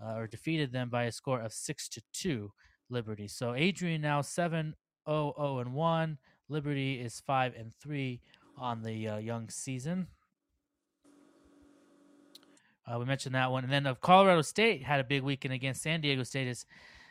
[0.00, 2.52] uh, or defeated them by a score of six to two.
[2.88, 3.28] Liberty.
[3.28, 4.74] So Adrian now 7
[5.08, 6.18] 0 0 and 1.
[6.48, 8.20] Liberty is 5 and 3
[8.56, 10.08] on the uh, young season.
[12.86, 13.64] Uh, we mentioned that one.
[13.64, 16.48] And then of Colorado State had a big weekend against San Diego State.
[16.48, 16.66] It's,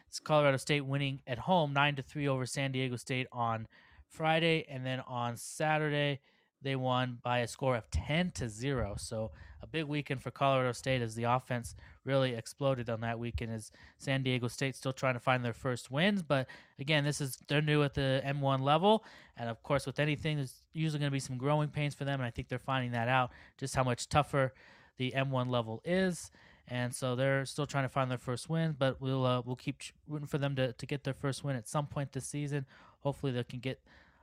[0.07, 3.67] it's Colorado State winning at home 9 to 3 over San Diego State on
[4.07, 4.65] Friday.
[4.69, 6.19] And then on Saturday,
[6.64, 8.95] they won by a score of 10 to 0.
[8.97, 13.51] So a big weekend for Colorado State as the offense really exploded on that weekend
[13.51, 16.22] as San Diego State still trying to find their first wins.
[16.22, 16.47] But
[16.80, 19.03] again, this is they're new at the M1 level,
[19.38, 22.20] and of course, with anything, there's usually going to be some growing pains for them,
[22.20, 24.53] and I think they're finding that out just how much tougher
[24.97, 26.32] the M1 level is.
[26.68, 29.82] And so they're still trying to find their first win, but we'll uh, we'll keep
[30.07, 32.66] rooting for them to, to get their first win at some point this season.
[33.01, 33.82] Hopefully, they can get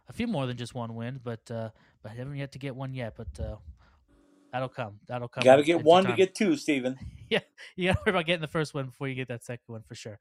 [0.08, 1.70] a few more than just one win, but uh,
[2.02, 3.14] but haven't yet to get one yet.
[3.16, 3.56] But uh,
[4.52, 5.00] that'll come.
[5.06, 5.42] That'll come.
[5.44, 6.98] Got to get one to get two, Stephen.
[7.30, 7.40] yeah,
[7.76, 9.82] you got to worry about getting the first one before you get that second one
[9.82, 10.18] for sure.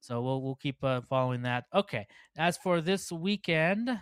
[0.00, 1.64] So we'll we'll keep uh, following that.
[1.74, 2.06] Okay.
[2.36, 3.98] As for this weekend,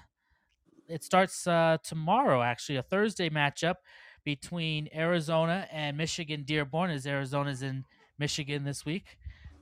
[0.88, 2.42] it starts uh, tomorrow.
[2.42, 3.76] Actually, a Thursday matchup
[4.24, 6.90] between Arizona and Michigan Dearborn.
[6.90, 7.84] As Arizona's in
[8.18, 9.16] Michigan this week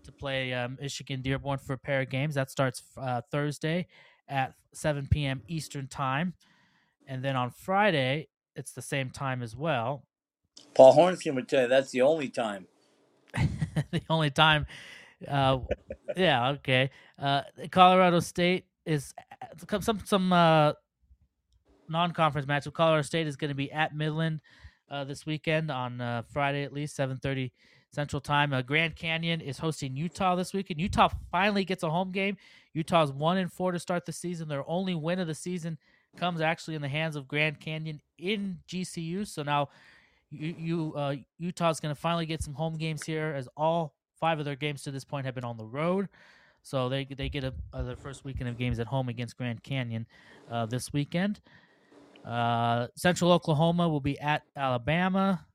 [0.05, 2.35] to play um, Michigan Dearborn for a pair of games.
[2.35, 3.87] That starts uh, Thursday
[4.29, 5.43] at 7 p.m.
[5.49, 6.35] Eastern time,
[7.11, 10.05] and then on Friday it's the same time as well.
[10.75, 12.67] Paul Hornstein would tell you that's the only time.
[13.91, 14.67] the only time.
[15.27, 15.59] Uh,
[16.17, 16.91] yeah, okay.
[17.19, 20.73] Uh, Colorado State is uh, some some uh,
[21.89, 22.73] non-conference matchup.
[22.73, 24.41] Colorado State is going to be at Midland
[24.91, 27.53] uh, this weekend on uh, Friday at least seven thirty
[27.93, 28.53] Central Time.
[28.53, 30.81] Uh, Grand Canyon is hosting Utah this weekend.
[30.81, 32.37] Utah finally gets a home game.
[32.73, 34.49] Utah's one and four to start the season.
[34.49, 35.79] Their only win of the season
[36.17, 39.27] comes actually in the hands of Grand Canyon in GCU.
[39.27, 39.69] So now
[40.31, 44.39] you, you uh, Utah's going to finally get some home games here, as all five
[44.39, 46.09] of their games to this point have been on the road.
[46.63, 49.63] So they they get a, uh, their first weekend of games at home against Grand
[49.63, 50.07] Canyon
[50.51, 51.41] uh, this weekend.
[52.25, 55.47] Uh, Central Oklahoma will be at Alabama.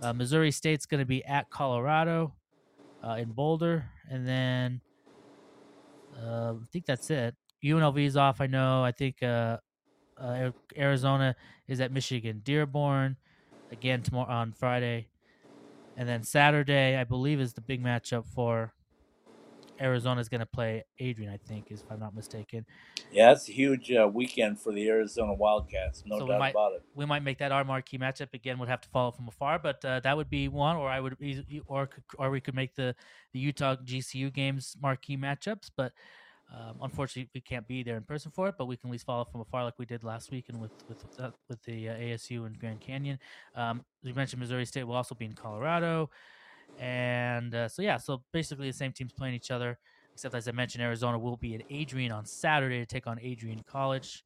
[0.00, 2.32] Uh, Missouri State's going to be at Colorado
[3.04, 4.80] uh, in Boulder, and then
[6.16, 7.34] I think that's it.
[7.64, 8.40] UNLV's off.
[8.40, 8.84] I know.
[8.84, 9.22] I think
[10.20, 11.34] uh, Arizona
[11.68, 13.16] is at Michigan Dearborn
[13.72, 15.08] again tomorrow on Friday,
[15.96, 18.72] and then Saturday I believe is the big matchup for
[19.80, 21.32] Arizona is going to play Adrian.
[21.32, 22.66] I think is if I'm not mistaken.
[23.10, 26.02] Yeah, it's a huge uh, weekend for the Arizona Wildcats.
[26.04, 26.82] No So doubt might- about it.
[26.94, 28.58] We might make that our marquee matchup again.
[28.58, 30.76] Would have to follow from afar, but uh, that would be one.
[30.76, 31.16] Or I would,
[31.66, 32.94] or or we could make the
[33.32, 35.70] the Utah GCU games marquee matchups.
[35.74, 35.92] But
[36.52, 38.56] um, unfortunately, we can't be there in person for it.
[38.58, 40.72] But we can at least follow from afar, like we did last week, and with
[40.88, 43.18] with uh, with the uh, ASU and Grand Canyon.
[43.54, 46.10] Um, you mentioned Missouri State will also be in Colorado,
[46.78, 49.78] and uh, so yeah, so basically the same teams playing each other.
[50.12, 53.62] Except as I mentioned, Arizona will be at Adrian on Saturday to take on Adrian
[53.66, 54.24] College.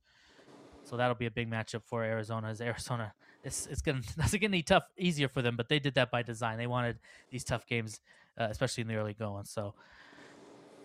[0.84, 2.48] So that'll be a big matchup for Arizona.
[2.48, 3.12] As Arizona,
[3.42, 6.22] it's it's gonna that's gonna be tough, easier for them, but they did that by
[6.22, 6.56] design.
[6.56, 6.98] They wanted
[7.30, 8.00] these tough games,
[8.38, 9.44] uh, especially in the early going.
[9.44, 9.74] So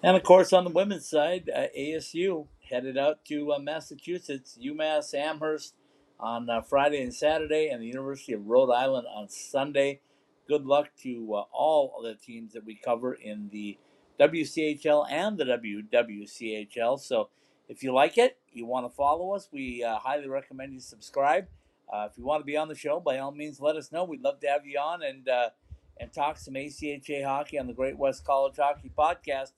[0.01, 5.13] And of course, on the women's side, uh, ASU headed out to uh, Massachusetts, UMass
[5.13, 5.75] Amherst
[6.17, 9.99] on uh, Friday and Saturday, and the University of Rhode Island on Sunday.
[10.47, 13.77] Good luck to uh, all of the teams that we cover in the
[14.19, 16.99] WCHL and the WWCHL.
[17.01, 17.29] So
[17.67, 21.47] if you like it, you want to follow us, we uh, highly recommend you subscribe.
[21.91, 24.05] Uh, if you want to be on the show, by all means, let us know.
[24.05, 25.49] We'd love to have you on and uh,
[25.99, 29.51] and talk some ACHA hockey on the Great West College Hockey Podcast.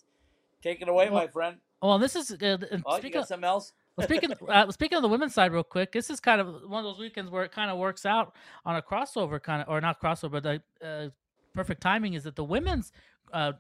[0.62, 1.58] Take it away, Well, my friend.
[1.82, 3.74] well, this is uh, Oh, speaking of, something else?
[3.98, 6.86] well, speaking uh, speaking of the women's side, real quick, this is kind of one
[6.86, 8.36] of those weekends where it kind of works out
[8.66, 11.10] on a crossover kind of, or not crossover, but the uh,
[11.54, 12.92] perfect timing is that the women's
[13.34, 13.54] uh,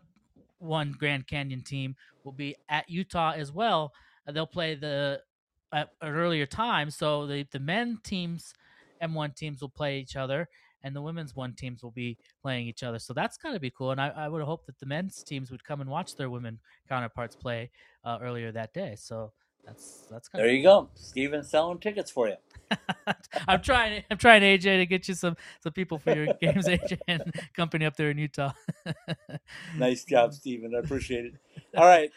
[0.60, 3.93] one Grand Canyon team will be at Utah as well.
[4.28, 5.22] Uh, they'll play the
[5.74, 6.91] at an earlier time.
[6.91, 8.54] So the the men teams,
[9.02, 10.47] M1 teams will play each other,
[10.84, 13.00] and the women's one teams will be playing each other.
[13.00, 13.92] So that's got to be cool.
[13.92, 16.60] And I, I would hope that the men's teams would come and watch their women
[16.90, 17.70] counterparts play
[18.04, 18.96] uh, earlier that day.
[18.98, 19.32] So
[19.66, 20.90] that's that's kind of There you go.
[20.96, 22.36] Stephen's selling tickets for you.
[23.48, 24.04] I'm trying.
[24.10, 27.86] I'm trying AJ to get you some some people for your games, AJ and company
[27.86, 28.54] up there in Utah.
[29.78, 30.74] Nice job, Stephen.
[30.76, 31.34] I appreciate it.
[31.76, 32.12] All right.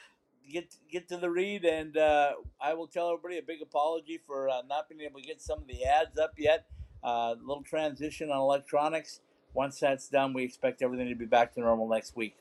[0.50, 4.48] Get get to the read, and uh, I will tell everybody a big apology for
[4.48, 6.66] uh, not being able to get some of the ads up yet.
[7.04, 9.20] A uh, little transition on electronics.
[9.52, 12.34] Once that's done, we expect everything to be back to normal next week.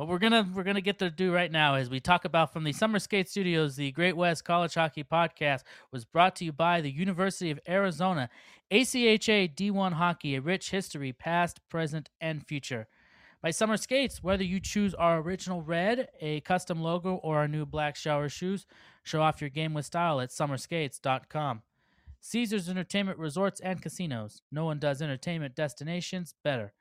[0.00, 2.64] What we're gonna we're gonna get to do right now is we talk about from
[2.64, 3.76] the Summer Skate Studios.
[3.76, 5.62] The Great West College Hockey Podcast
[5.92, 8.30] was brought to you by the University of Arizona,
[8.70, 12.88] ACHA D1 Hockey, a rich history, past, present, and future.
[13.42, 17.66] By Summer Skates, whether you choose our original red, a custom logo, or our new
[17.66, 18.64] black shower shoes,
[19.02, 21.60] show off your game with style at summerskates.com.
[22.20, 24.42] Caesars Entertainment Resorts and Casinos.
[24.52, 26.74] No one does entertainment destinations better.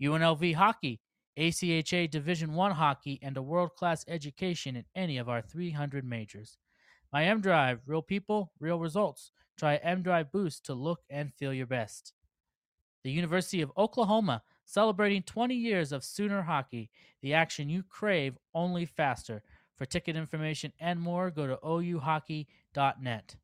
[0.00, 1.00] UNLV Hockey,
[1.36, 6.56] ACHA Division One hockey, and a world-class education in any of our 300 majors.
[7.12, 9.32] My M Drive, real people, real results.
[9.56, 12.12] Try M Drive Boost to look and feel your best.
[13.02, 16.90] The University of Oklahoma, celebrating 20 years of Sooner hockey,
[17.22, 19.42] the action you crave only faster.
[19.76, 23.36] For ticket information and more, go to ouhockey.net.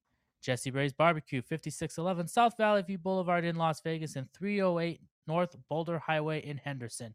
[0.44, 5.98] Jessie Rae's Barbecue, 5611 South Valley View Boulevard in Las Vegas and 308 North Boulder
[5.98, 7.14] Highway in Henderson.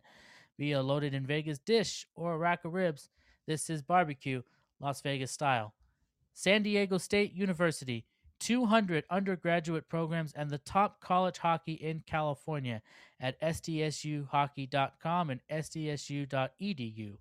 [0.58, 3.10] Be a loaded in Vegas dish or a rack of ribs.
[3.46, 4.42] This is barbecue,
[4.80, 5.76] Las Vegas style.
[6.34, 8.04] San Diego State University,
[8.40, 12.82] 200 undergraduate programs and the top college hockey in California
[13.20, 17.18] at sdsuhockey.com and sdsu.edu.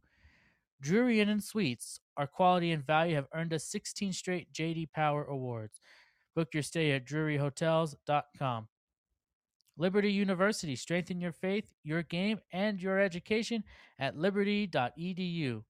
[0.80, 5.24] Drury Inn and Suites, our quality and value have earned us 16 straight JD Power
[5.24, 5.80] Awards.
[6.36, 8.68] Book your stay at druryhotels.com.
[9.76, 13.64] Liberty University, strengthen your faith, your game, and your education
[13.98, 15.62] at liberty.edu.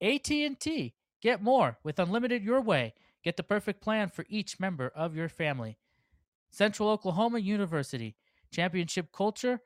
[0.00, 2.94] AT&T, get more with unlimited your way.
[3.22, 5.78] Get the perfect plan for each member of your family.
[6.50, 8.16] Central Oklahoma University,
[8.50, 9.60] championship culture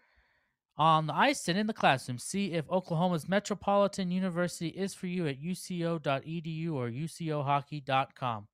[0.77, 2.19] on the ice and in the classroom.
[2.19, 8.49] See if Oklahoma's Metropolitan University is for you at uco.edu or ucohockey.com.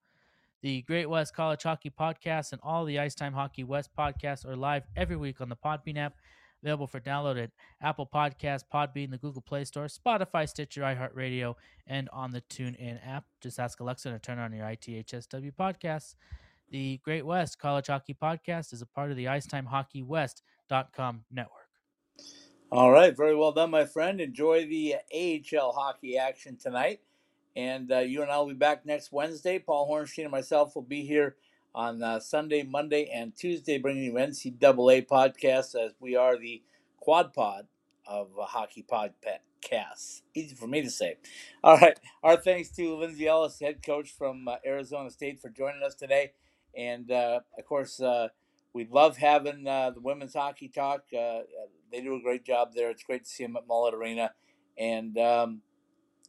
[0.62, 4.56] The Great West College Hockey Podcast and all the Ice Time Hockey West podcasts are
[4.56, 6.12] live every week on the Podbean app,
[6.62, 7.50] available for download at
[7.80, 11.54] Apple Podcasts, Podbean, the Google Play Store, Spotify, Stitcher, iHeartRadio,
[11.86, 13.24] and on the TuneIn app.
[13.40, 16.14] Just ask Alexa to turn on your ITHSW podcasts.
[16.68, 21.59] The Great West College Hockey Podcast is a part of the IcetimeHockeyWest.com network.
[22.70, 24.20] All right, very well done, my friend.
[24.20, 27.00] Enjoy the AHL hockey action tonight.
[27.56, 29.58] And uh, you and I will be back next Wednesday.
[29.58, 31.36] Paul Hornstein and myself will be here
[31.74, 36.62] on uh, Sunday, Monday, and Tuesday, bringing you NCAA podcasts as we are the
[37.00, 37.66] quad pod
[38.06, 40.20] of uh, hockey podcasts.
[40.34, 41.16] Easy for me to say.
[41.64, 41.98] All right.
[42.22, 46.32] Our thanks to Lindsay Ellis, head coach from uh, Arizona State, for joining us today.
[46.76, 48.28] And uh, of course, uh,
[48.72, 51.02] we love having uh, the women's hockey talk.
[51.12, 51.40] Uh,
[51.92, 52.90] they do a great job there.
[52.90, 54.32] It's great to see them at Mullett Arena.
[54.78, 55.62] And um,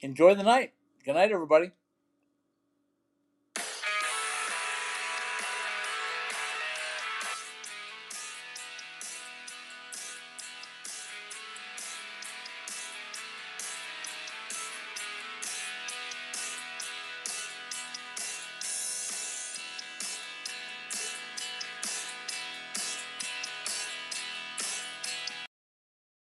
[0.02, 0.74] enjoy the night.
[1.06, 1.72] Good night, everybody.